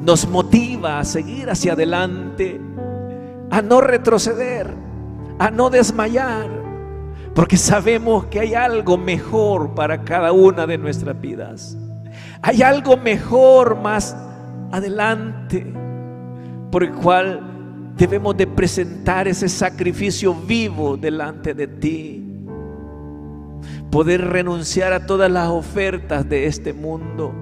nos 0.02 0.28
motiva 0.28 1.00
a 1.00 1.06
seguir 1.06 1.50
hacia 1.50 1.72
adelante, 1.72 2.60
a 3.50 3.62
no 3.62 3.80
retroceder, 3.80 4.74
a 5.40 5.50
no 5.52 5.70
desmayar, 5.70 6.60
porque 7.34 7.58
sabemos 7.58 8.26
que 8.26 8.40
hay 8.40 8.54
algo 8.54 8.98
mejor 8.98 9.74
para 9.76 10.04
cada 10.04 10.32
una 10.32 10.66
de 10.66 10.78
nuestras 10.78 11.20
vidas. 11.20 11.78
Hay 12.42 12.62
algo 12.62 12.98
mejor 12.98 13.76
más 13.80 14.16
adelante, 14.72 15.74
por 16.72 16.84
el 16.84 16.92
cual 16.92 17.94
debemos 17.98 18.38
de 18.38 18.48
presentar 18.48 19.28
ese 19.28 19.50
sacrificio 19.50 20.34
vivo 20.34 20.96
delante 20.98 21.54
de 21.54 21.68
ti 21.68 22.30
poder 23.90 24.22
renunciar 24.28 24.94
a 24.94 25.06
todas 25.06 25.32
las 25.32 25.50
ofertas 25.50 26.28
de 26.30 26.46
este 26.46 26.74
mundo, 26.74 27.34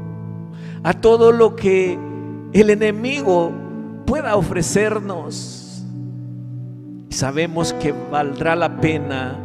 a 0.84 0.94
todo 0.94 1.32
lo 1.32 1.56
que 1.56 1.98
el 2.54 2.70
enemigo 2.70 3.52
pueda 4.06 4.36
ofrecernos. 4.36 5.84
Sabemos 7.10 7.74
que 7.74 7.94
valdrá 8.12 8.56
la 8.56 8.78
pena 8.78 9.38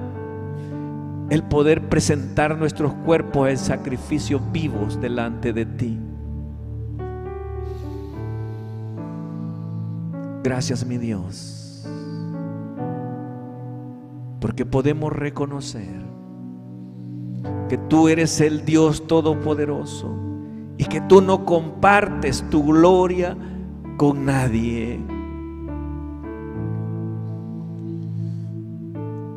el 1.32 1.42
poder 1.42 1.88
presentar 1.88 2.58
nuestros 2.58 2.92
cuerpos 2.92 3.48
en 3.48 3.56
sacrificios 3.56 4.38
vivos 4.52 5.00
delante 5.00 5.54
de 5.54 5.64
ti. 5.64 5.98
Gracias 10.44 10.84
mi 10.84 10.98
Dios, 10.98 11.88
porque 14.40 14.66
podemos 14.66 15.10
reconocer 15.10 16.02
que 17.70 17.78
tú 17.78 18.08
eres 18.08 18.38
el 18.42 18.66
Dios 18.66 19.06
todopoderoso 19.06 20.14
y 20.76 20.84
que 20.84 21.00
tú 21.00 21.22
no 21.22 21.46
compartes 21.46 22.44
tu 22.50 22.62
gloria 22.62 23.38
con 23.96 24.26
nadie. 24.26 25.00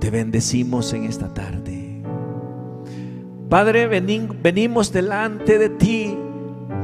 Te 0.02 0.10
bendecimos 0.10 0.92
en 0.92 1.06
esta 1.06 1.34
tarde. 1.34 1.75
Padre, 3.50 3.88
venimos 3.88 4.92
delante 4.92 5.58
de 5.58 5.70
ti 5.70 6.18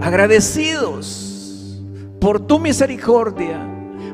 agradecidos 0.02 1.82
por 2.20 2.40
tu 2.40 2.60
misericordia, 2.60 3.60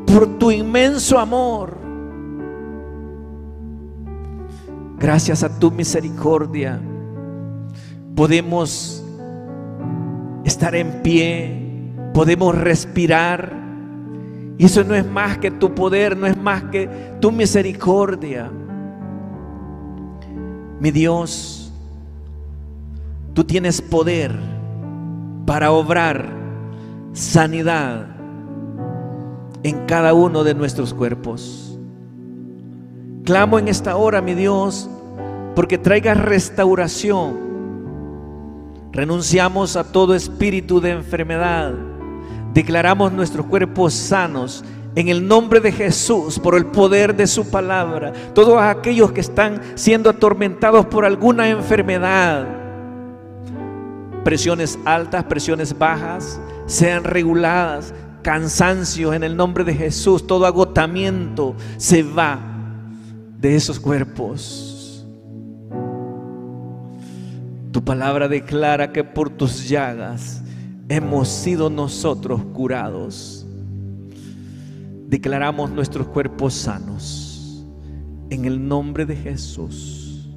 por 0.06 0.38
tu 0.38 0.52
inmenso 0.52 1.20
amor. 1.20 1.78
Gracias 4.98 5.44
a 5.44 5.60
tu 5.60 5.70
misericordia 5.72 6.82
podemos 8.18 9.04
estar 10.44 10.76
en 10.76 11.04
pie, 11.04 11.94
podemos 12.16 12.58
respirar. 12.58 13.56
Y 14.58 14.66
eso 14.66 14.84
no 14.84 14.96
es 14.96 15.06
más 15.06 15.38
que 15.38 15.52
tu 15.52 15.76
poder, 15.76 16.18
no 16.18 16.26
es 16.26 16.36
más 16.36 16.64
que 16.64 16.90
tu 17.22 17.32
misericordia. 17.32 18.52
Mi 20.80 20.90
Dios, 20.90 21.67
tú 23.38 23.44
tienes 23.44 23.84
poder 23.84 24.32
para 25.46 25.70
obrar 25.70 26.26
sanidad 27.14 28.08
en 29.62 29.86
cada 29.86 30.16
uno 30.16 30.44
de 30.44 30.56
nuestros 30.56 30.92
cuerpos. 30.92 31.78
Clamo 33.26 33.60
en 33.60 33.68
esta 33.68 33.96
hora, 33.96 34.24
mi 34.24 34.34
Dios, 34.34 34.90
porque 35.54 35.78
traigas 35.78 36.18
restauración 36.18 37.46
Renunciamos 38.92 39.76
a 39.76 39.84
todo 39.84 40.16
espíritu 40.16 40.82
de 40.82 40.90
enfermedad. 40.90 41.74
Declaramos 42.56 43.12
nuestros 43.12 43.46
cuerpos 43.46 43.94
sanos 43.94 44.66
en 44.96 45.10
el 45.10 45.28
nombre 45.28 45.60
de 45.60 45.72
Jesús, 45.72 46.40
por 46.40 46.56
el 46.56 46.66
poder 46.66 47.16
de 47.16 47.28
su 47.28 47.52
palabra. 47.52 48.14
Todos 48.34 48.60
aquellos 48.60 49.12
que 49.12 49.22
están 49.22 49.62
siendo 49.76 50.10
atormentados 50.10 50.88
por 50.88 51.06
alguna 51.06 51.48
enfermedad, 51.50 52.67
presiones 54.28 54.78
altas, 54.84 55.24
presiones 55.24 55.78
bajas, 55.78 56.38
sean 56.66 57.06
reguladas, 57.06 57.94
cansancios 58.22 59.16
en 59.16 59.24
el 59.24 59.38
nombre 59.38 59.64
de 59.64 59.74
Jesús, 59.74 60.28
todo 60.28 60.46
agotamiento 60.46 61.56
se 61.78 62.04
va 62.04 62.38
de 63.40 63.56
esos 63.56 63.80
cuerpos. 63.80 65.08
Tu 67.72 67.82
palabra 67.82 68.28
declara 68.28 68.92
que 68.92 69.02
por 69.02 69.30
tus 69.30 69.70
llagas 69.70 70.44
hemos 70.90 71.30
sido 71.30 71.70
nosotros 71.70 72.42
curados. 72.54 73.48
Declaramos 75.08 75.72
nuestros 75.72 76.06
cuerpos 76.06 76.54
sanos. 76.54 77.66
En 78.30 78.44
el 78.44 78.68
nombre 78.68 79.06
de 79.06 79.16
Jesús. 79.16 80.28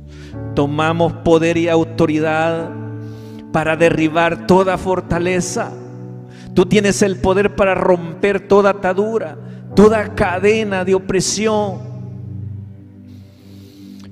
Tomamos 0.54 1.12
poder 1.24 1.56
y 1.56 1.68
autoridad 1.68 2.70
para 3.52 3.76
derribar 3.76 4.46
toda 4.46 4.78
fortaleza. 4.78 5.72
Tú 6.54 6.66
tienes 6.66 7.02
el 7.02 7.16
poder 7.16 7.54
para 7.54 7.74
romper 7.74 8.48
toda 8.48 8.70
atadura, 8.70 9.36
toda 9.74 10.14
cadena 10.14 10.84
de 10.84 10.94
opresión, 10.94 11.78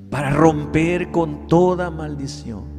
para 0.09 0.31
romper 0.31 1.11
con 1.11 1.47
toda 1.47 1.91
maldición. 1.91 2.69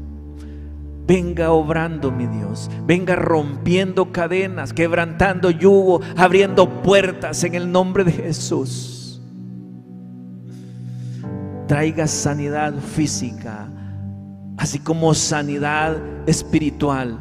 Venga 1.07 1.51
obrando, 1.51 2.13
mi 2.13 2.27
Dios. 2.27 2.71
Venga 2.87 3.17
rompiendo 3.17 4.13
cadenas, 4.13 4.73
quebrantando 4.73 5.51
yugo, 5.51 6.01
abriendo 6.17 6.83
puertas 6.83 7.43
en 7.43 7.57
el 7.57 7.73
nombre 7.73 8.05
de 8.05 8.13
Jesús. 8.13 9.21
Traiga 11.67 12.07
sanidad 12.07 12.75
física, 12.75 13.69
así 14.61 14.79
como 14.79 15.15
sanidad 15.15 15.97
espiritual, 16.27 17.19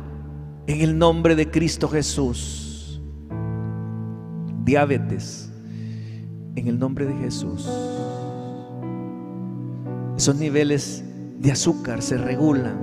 en 0.68 0.82
el 0.82 0.98
nombre 0.98 1.38
de 1.38 1.50
Cristo 1.50 1.88
Jesús. 1.88 3.02
Diabetes, 4.66 5.50
en 6.58 6.68
el 6.68 6.78
nombre 6.78 7.06
de 7.06 7.14
Jesús. 7.16 7.66
Esos 10.18 10.36
niveles 10.36 11.02
de 11.40 11.54
azúcar 11.54 12.02
se 12.02 12.18
regulan 12.18 12.78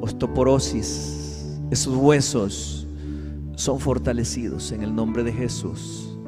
osteoporosis, 0.00 1.56
esos 1.70 1.96
huesos 1.96 2.88
son 3.54 3.78
fortalecidos 3.78 4.72
en 4.72 4.82
el 4.82 4.92
nombre 4.92 5.22
de 5.22 5.32
Jesús. 5.32 6.18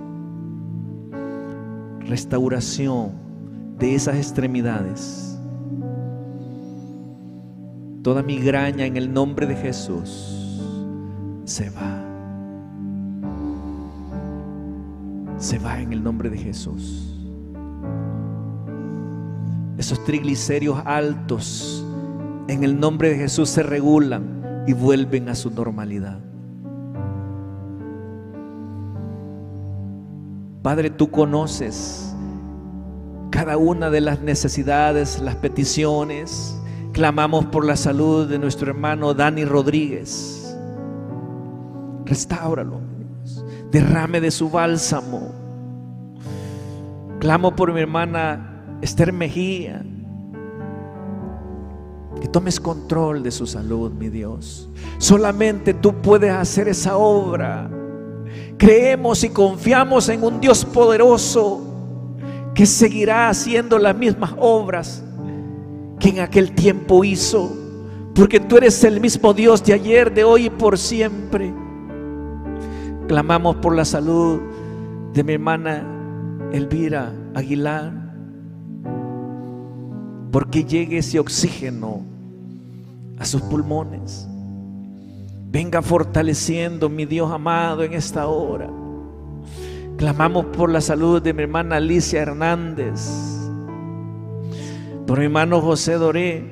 Restauración 2.06 3.23
de 3.78 3.94
esas 3.94 4.16
extremidades. 4.16 5.38
Toda 8.02 8.22
migraña 8.22 8.84
en 8.84 8.96
el 8.96 9.12
nombre 9.12 9.46
de 9.46 9.56
Jesús 9.56 10.60
se 11.44 11.70
va. 11.70 12.02
Se 15.38 15.58
va 15.58 15.80
en 15.80 15.92
el 15.92 16.02
nombre 16.02 16.30
de 16.30 16.38
Jesús. 16.38 17.10
Esos 19.76 20.04
triglicéridos 20.04 20.80
altos 20.84 21.84
en 22.48 22.62
el 22.62 22.78
nombre 22.78 23.10
de 23.10 23.16
Jesús 23.16 23.48
se 23.48 23.62
regulan 23.62 24.64
y 24.66 24.72
vuelven 24.72 25.28
a 25.28 25.34
su 25.34 25.50
normalidad. 25.50 26.18
Padre, 30.62 30.88
tú 30.88 31.10
conoces 31.10 32.13
cada 33.34 33.56
una 33.56 33.90
de 33.90 34.00
las 34.00 34.20
necesidades, 34.20 35.18
las 35.18 35.34
peticiones. 35.34 36.56
Clamamos 36.92 37.46
por 37.46 37.64
la 37.64 37.76
salud 37.76 38.28
de 38.28 38.38
nuestro 38.38 38.70
hermano 38.70 39.12
Dani 39.12 39.44
Rodríguez. 39.44 40.56
Restáuralo, 42.04 42.78
derrame 43.72 44.20
de 44.20 44.30
su 44.30 44.50
bálsamo. 44.50 45.32
Clamo 47.18 47.56
por 47.56 47.72
mi 47.72 47.80
hermana 47.80 48.78
Esther 48.80 49.12
Mejía 49.12 49.84
que 52.20 52.28
tomes 52.28 52.60
control 52.60 53.24
de 53.24 53.32
su 53.32 53.48
salud, 53.48 53.90
mi 53.90 54.10
Dios. 54.10 54.70
Solamente 54.98 55.74
tú 55.74 55.92
puedes 56.00 56.30
hacer 56.30 56.68
esa 56.68 56.96
obra. 56.96 57.68
Creemos 58.56 59.24
y 59.24 59.30
confiamos 59.30 60.08
en 60.08 60.22
un 60.22 60.40
Dios 60.40 60.64
poderoso 60.64 61.73
que 62.54 62.66
seguirá 62.66 63.28
haciendo 63.28 63.78
las 63.78 63.96
mismas 63.96 64.34
obras 64.38 65.02
que 65.98 66.10
en 66.10 66.20
aquel 66.20 66.52
tiempo 66.52 67.04
hizo. 67.04 67.52
Porque 68.14 68.38
tú 68.38 68.56
eres 68.56 68.84
el 68.84 69.00
mismo 69.00 69.34
Dios 69.34 69.64
de 69.64 69.72
ayer, 69.72 70.14
de 70.14 70.22
hoy 70.24 70.46
y 70.46 70.50
por 70.50 70.78
siempre. 70.78 71.52
Clamamos 73.08 73.56
por 73.56 73.74
la 73.74 73.84
salud 73.84 74.40
de 75.12 75.24
mi 75.24 75.32
hermana 75.32 75.84
Elvira 76.52 77.12
Aguilar 77.34 78.04
porque 80.34 80.64
llegue 80.64 80.98
ese 80.98 81.20
oxígeno 81.20 82.02
a 83.20 83.24
sus 83.24 83.40
pulmones. 83.42 84.26
Venga 85.48 85.80
fortaleciendo, 85.80 86.88
mi 86.88 87.06
Dios 87.06 87.30
amado, 87.30 87.84
en 87.84 87.92
esta 87.92 88.26
hora. 88.26 88.68
Clamamos 89.96 90.46
por 90.46 90.70
la 90.70 90.80
salud 90.80 91.22
de 91.22 91.32
mi 91.32 91.44
hermana 91.44 91.76
Alicia 91.76 92.22
Hernández, 92.22 93.08
por 95.06 95.18
mi 95.18 95.26
hermano 95.26 95.60
José 95.60 95.94
Doré, 95.94 96.50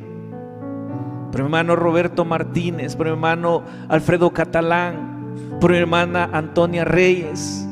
por 1.33 1.40
mi 1.40 1.46
hermano 1.46 1.74
Roberto 1.74 2.24
Martínez, 2.24 2.94
por 2.94 3.07
mi 3.07 3.12
hermano 3.12 3.64
Alfredo 3.88 4.33
Catalán, 4.33 5.59
por 5.61 5.72
mi 5.72 5.78
hermana 5.78 6.31
Antonia 6.33 6.85
Reyes, 6.85 7.66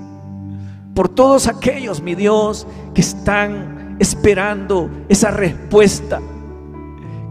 por 0.92 1.09
todos 1.09 1.46
aquellos, 1.46 2.02
mi 2.02 2.16
Dios, 2.16 2.66
que 2.92 3.00
están 3.00 3.97
esperando 4.01 4.90
esa 5.09 5.30
respuesta. 5.30 6.20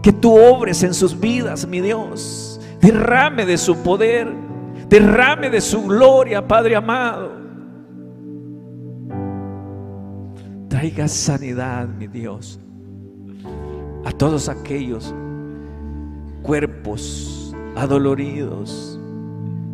Que 0.02 0.12
tú 0.12 0.34
obres 0.34 0.82
en 0.82 0.94
sus 0.94 1.20
vidas, 1.20 1.66
mi 1.66 1.82
Dios. 1.82 2.58
Derrame 2.80 3.44
de 3.44 3.58
su 3.58 3.76
poder, 3.82 4.32
derrame 4.88 5.50
de 5.50 5.60
su 5.60 5.82
gloria, 5.82 6.48
Padre 6.48 6.76
amado. 6.76 7.39
Traiga 10.80 11.08
sanidad, 11.08 11.86
mi 11.88 12.06
Dios, 12.06 12.58
a 14.02 14.12
todos 14.12 14.48
aquellos 14.48 15.14
cuerpos 16.40 17.54
adoloridos, 17.76 18.98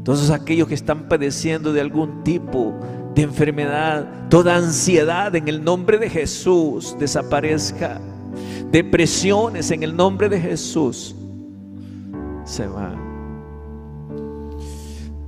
todos 0.02 0.30
aquellos 0.30 0.66
que 0.66 0.74
están 0.74 1.08
padeciendo 1.08 1.72
de 1.72 1.80
algún 1.80 2.24
tipo 2.24 2.74
de 3.14 3.22
enfermedad, 3.22 4.28
toda 4.28 4.56
ansiedad 4.56 5.32
en 5.36 5.46
el 5.46 5.62
nombre 5.62 5.98
de 5.98 6.10
Jesús 6.10 6.96
desaparezca. 6.98 8.00
Depresiones 8.72 9.70
en 9.70 9.84
el 9.84 9.94
nombre 9.94 10.28
de 10.28 10.40
Jesús 10.40 11.14
se 12.42 12.66
va. 12.66 12.96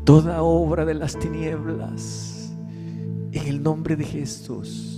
Toda 0.03 0.43
obra 0.43 0.85
de 0.85 0.95
las 0.95 1.17
tinieblas 1.17 2.53
en 3.31 3.47
el 3.47 3.63
nombre 3.63 3.95
de 3.95 4.05
Jesús. 4.05 4.98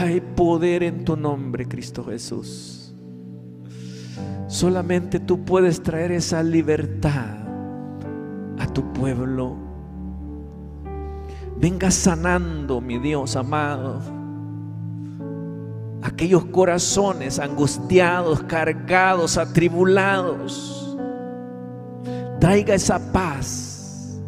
Hay 0.00 0.22
poder 0.22 0.82
en 0.82 1.04
tu 1.04 1.14
nombre, 1.14 1.68
Cristo 1.68 2.02
Jesús. 2.02 2.94
Solamente 4.48 5.20
tú 5.20 5.44
puedes 5.44 5.82
traer 5.82 6.12
esa 6.12 6.42
libertad 6.42 7.36
a 8.58 8.66
tu 8.72 8.94
pueblo. 8.94 9.56
Venga 11.58 11.90
sanando, 11.90 12.80
mi 12.80 12.98
Dios 12.98 13.36
amado, 13.36 14.00
aquellos 16.00 16.46
corazones 16.46 17.38
angustiados, 17.38 18.42
cargados, 18.44 19.36
atribulados. 19.36 20.96
Traiga 22.40 22.74
esa 22.74 23.12
paz 23.12 24.18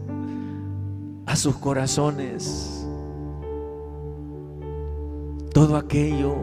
a 1.24 1.34
sus 1.34 1.56
corazones. 1.56 2.71
Todo 5.52 5.76
aquello 5.76 6.34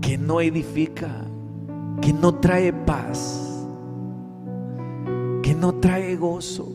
que 0.00 0.18
no 0.18 0.40
edifica, 0.40 1.24
que 2.00 2.12
no 2.12 2.34
trae 2.34 2.72
paz, 2.72 3.68
que 5.42 5.54
no 5.54 5.74
trae 5.74 6.16
gozo. 6.16 6.68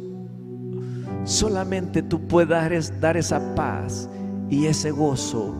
Solamente 1.25 2.01
tú 2.01 2.25
puedes 2.25 3.01
dar 3.01 3.17
esa 3.17 3.53
paz 3.53 4.09
y 4.49 4.67
ese 4.67 4.91
gozo 4.91 5.53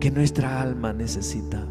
que 0.00 0.10
nuestra 0.10 0.60
alma 0.60 0.92
necesita. 0.92 1.64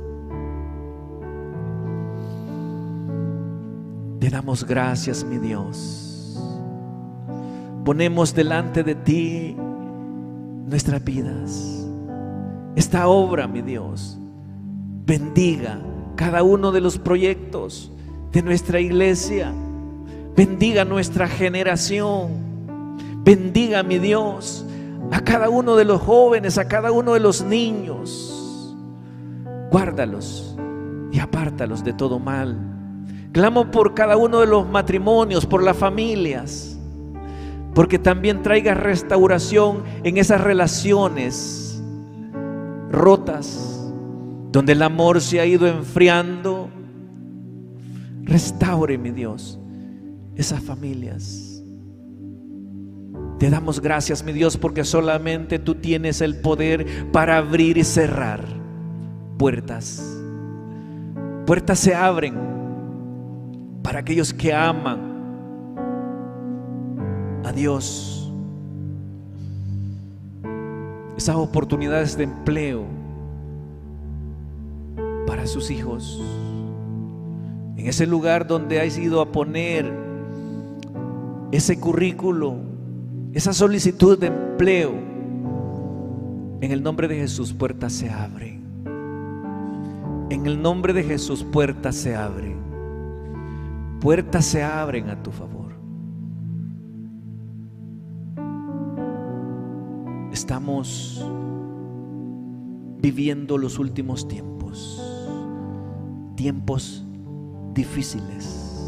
Te 4.20 4.30
damos 4.30 4.66
gracias, 4.66 5.26
mi 5.26 5.38
Dios. 5.40 6.40
Ponemos 7.84 8.34
delante 8.34 8.82
de 8.82 8.96
ti 8.96 9.58
nuestras 10.66 11.04
vidas. 11.04 11.88
Esta 12.76 13.08
obra, 13.08 13.48
mi 13.48 13.62
Dios, 13.62 14.18
bendiga 15.06 15.80
cada 16.16 16.44
uno 16.44 16.72
de 16.72 16.82
los 16.82 16.98
proyectos 16.98 17.92
de 18.32 18.42
nuestra 18.42 18.80
iglesia. 18.80 19.52
Bendiga 20.36 20.86
nuestra 20.86 21.28
generación. 21.28 22.54
Bendiga, 23.24 23.84
mi 23.84 24.00
Dios, 24.00 24.66
a 25.12 25.22
cada 25.22 25.50
uno 25.50 25.76
de 25.76 25.86
los 25.86 26.02
jóvenes, 26.02 26.58
a 26.58 26.68
cada 26.68 26.92
uno 26.92 27.14
de 27.14 27.20
los 27.20 27.42
niños. 27.42 28.76
Guárdalos 29.72 30.58
y 31.12 31.20
apártalos 31.20 31.84
de 31.84 31.94
todo 31.94 32.20
mal. 32.20 32.58
Clamo 33.32 33.72
por 33.72 33.94
cada 33.94 34.18
uno 34.18 34.42
de 34.42 34.48
los 34.48 34.68
matrimonios, 34.68 35.46
por 35.46 35.64
las 35.64 35.78
familias, 35.78 36.73
porque 37.74 38.00
también 38.00 38.44
traiga 38.44 38.74
restauración 38.74 39.84
en 40.04 40.18
esas 40.18 40.42
relaciones 40.42 41.82
rotas 42.90 43.92
donde 44.52 44.74
el 44.74 44.84
amor 44.84 45.20
se 45.20 45.40
ha 45.40 45.46
ido 45.46 45.68
enfriando, 45.68 46.70
restaure, 48.22 49.00
mi 49.00 49.10
Dios, 49.10 49.60
esas 50.36 50.62
familias. 50.62 51.64
Te 53.40 53.50
damos 53.50 53.82
gracias, 53.82 54.24
mi 54.24 54.32
Dios, 54.32 54.58
porque 54.58 54.84
solamente 54.84 55.58
tú 55.58 55.76
tienes 55.76 56.22
el 56.22 56.36
poder 56.36 57.12
para 57.12 57.38
abrir 57.38 57.80
y 57.80 57.84
cerrar 57.84 58.46
puertas. 59.40 60.08
Puertas 61.48 61.80
se 61.80 61.96
abren 61.96 62.36
para 63.82 64.00
aquellos 64.00 64.34
que 64.34 64.54
aman 64.54 65.13
a 67.44 67.52
Dios. 67.52 68.32
Esas 71.18 71.36
oportunidades 71.36 72.18
de 72.18 72.24
empleo 72.24 72.86
para 75.28 75.46
sus 75.48 75.72
hijos. 75.72 76.22
En 77.78 77.88
ese 77.88 78.08
lugar 78.08 78.48
donde 78.48 78.82
has 78.82 78.98
ido 78.98 79.22
a 79.22 79.32
poner 79.32 79.92
ese 81.52 81.80
currículo, 81.80 82.56
esa 83.34 83.54
solicitud 83.54 84.18
de 84.18 84.28
empleo, 84.28 84.92
en 86.62 86.72
el 86.72 86.82
nombre 86.82 87.08
de 87.08 87.16
Jesús 87.18 87.54
puertas 87.54 87.94
se 87.94 88.10
abren. 88.10 88.64
En 90.30 90.46
el 90.48 90.62
nombre 90.62 90.94
de 90.94 91.04
Jesús 91.04 91.44
puertas 91.44 91.96
se 91.96 92.16
abren. 92.16 92.58
Puertas 94.00 94.46
se 94.46 94.64
abren 94.64 95.10
a 95.10 95.22
tu 95.22 95.32
favor. 95.32 95.53
Estamos 100.44 101.26
viviendo 103.02 103.58
los 103.58 103.80
últimos 103.80 104.28
tiempos 104.28 105.02
tiempos 106.36 107.06
difíciles, 107.74 108.84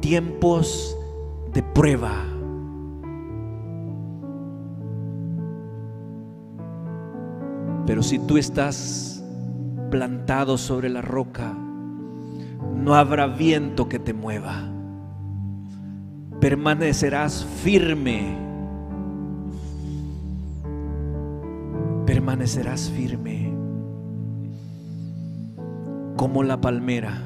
tiempos 0.00 0.98
de 1.52 1.62
prueba. 1.62 2.24
Pero 7.86 8.02
si 8.02 8.18
tú 8.18 8.36
estás 8.36 9.24
plantado 9.92 10.58
sobre 10.58 10.88
la 10.88 11.02
roca, 11.02 11.56
no 12.74 12.96
habrá 12.96 13.28
viento 13.28 13.88
que 13.88 14.00
te 14.00 14.12
mueva. 14.12 14.68
Permanecerás 16.40 17.46
firme. 17.62 18.51
Permanecerás 22.32 22.88
firme 22.88 23.52
como 26.16 26.42
la 26.42 26.58
palmera 26.58 27.20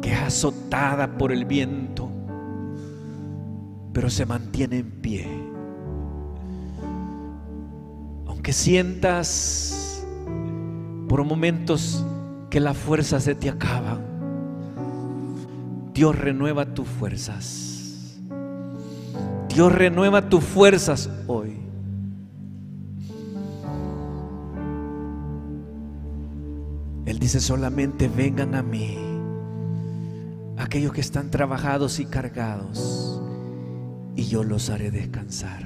que 0.00 0.12
es 0.12 0.20
azotada 0.20 1.18
por 1.18 1.32
el 1.32 1.44
viento, 1.44 2.08
pero 3.92 4.10
se 4.10 4.26
mantiene 4.26 4.78
en 4.78 4.90
pie. 4.92 5.28
Aunque 8.28 8.52
sientas 8.52 10.06
por 11.08 11.24
momentos 11.24 12.06
que 12.48 12.60
las 12.60 12.76
fuerzas 12.76 13.24
se 13.24 13.34
te 13.34 13.50
acaban, 13.50 14.02
Dios 15.92 16.16
renueva 16.16 16.64
tus 16.64 16.86
fuerzas. 16.86 18.20
Dios 19.48 19.72
renueva 19.72 20.28
tus 20.28 20.44
fuerzas 20.44 21.10
hoy. 21.26 21.59
Dice 27.30 27.46
solamente 27.46 28.08
vengan 28.08 28.56
a 28.56 28.62
mí, 28.64 28.98
aquellos 30.56 30.92
que 30.92 31.00
están 31.00 31.30
trabajados 31.30 32.00
y 32.00 32.06
cargados, 32.06 33.22
y 34.16 34.24
yo 34.24 34.42
los 34.42 34.68
haré 34.68 34.90
descansar. 34.90 35.62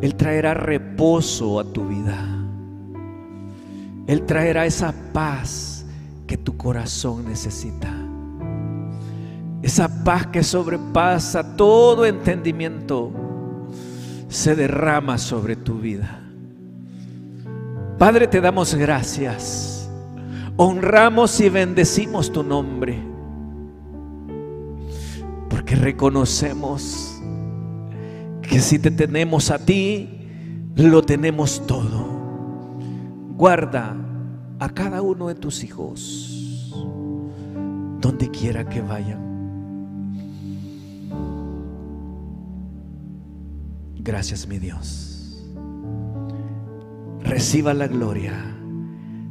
Él 0.00 0.14
traerá 0.14 0.54
reposo 0.54 1.60
a 1.60 1.70
tu 1.70 1.86
vida. 1.86 2.16
Él 4.06 4.22
traerá 4.22 4.64
esa 4.64 4.94
paz 5.12 5.84
que 6.26 6.38
tu 6.38 6.56
corazón 6.56 7.26
necesita. 7.26 7.94
Esa 9.60 10.02
paz 10.02 10.28
que 10.28 10.42
sobrepasa 10.44 11.56
todo 11.56 12.06
entendimiento 12.06 13.12
se 14.30 14.56
derrama 14.56 15.18
sobre 15.18 15.56
tu 15.56 15.74
vida. 15.74 16.27
Padre, 17.98 18.28
te 18.28 18.40
damos 18.40 18.76
gracias. 18.76 19.90
Honramos 20.56 21.40
y 21.40 21.48
bendecimos 21.48 22.30
tu 22.30 22.44
nombre. 22.44 23.02
Porque 25.50 25.74
reconocemos 25.74 27.20
que 28.40 28.60
si 28.60 28.78
te 28.78 28.92
tenemos 28.92 29.50
a 29.50 29.58
ti, 29.58 30.28
lo 30.76 31.02
tenemos 31.02 31.66
todo. 31.66 32.06
Guarda 33.36 33.96
a 34.60 34.68
cada 34.68 35.02
uno 35.02 35.26
de 35.26 35.34
tus 35.34 35.64
hijos, 35.64 36.72
donde 38.00 38.30
quiera 38.30 38.68
que 38.68 38.80
vayan. 38.80 39.26
Gracias, 43.96 44.46
mi 44.46 44.58
Dios 44.58 45.17
reciba 47.24 47.74
la 47.74 47.86
gloria, 47.86 48.34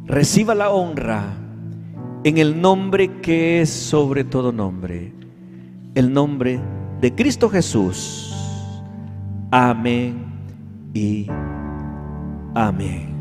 reciba 0.06 0.56
la 0.56 0.70
honra 0.70 1.24
en 2.24 2.38
el 2.38 2.60
nombre 2.60 3.20
que 3.22 3.62
es 3.62 3.70
sobre 3.70 4.24
todo 4.24 4.52
nombre, 4.52 5.14
el 5.96 6.12
nombre 6.12 6.60
de 7.02 7.14
Cristo 7.14 7.50
Jesús. 7.50 8.34
Amén 9.52 10.26
y 10.94 11.28
amén. 12.54 13.17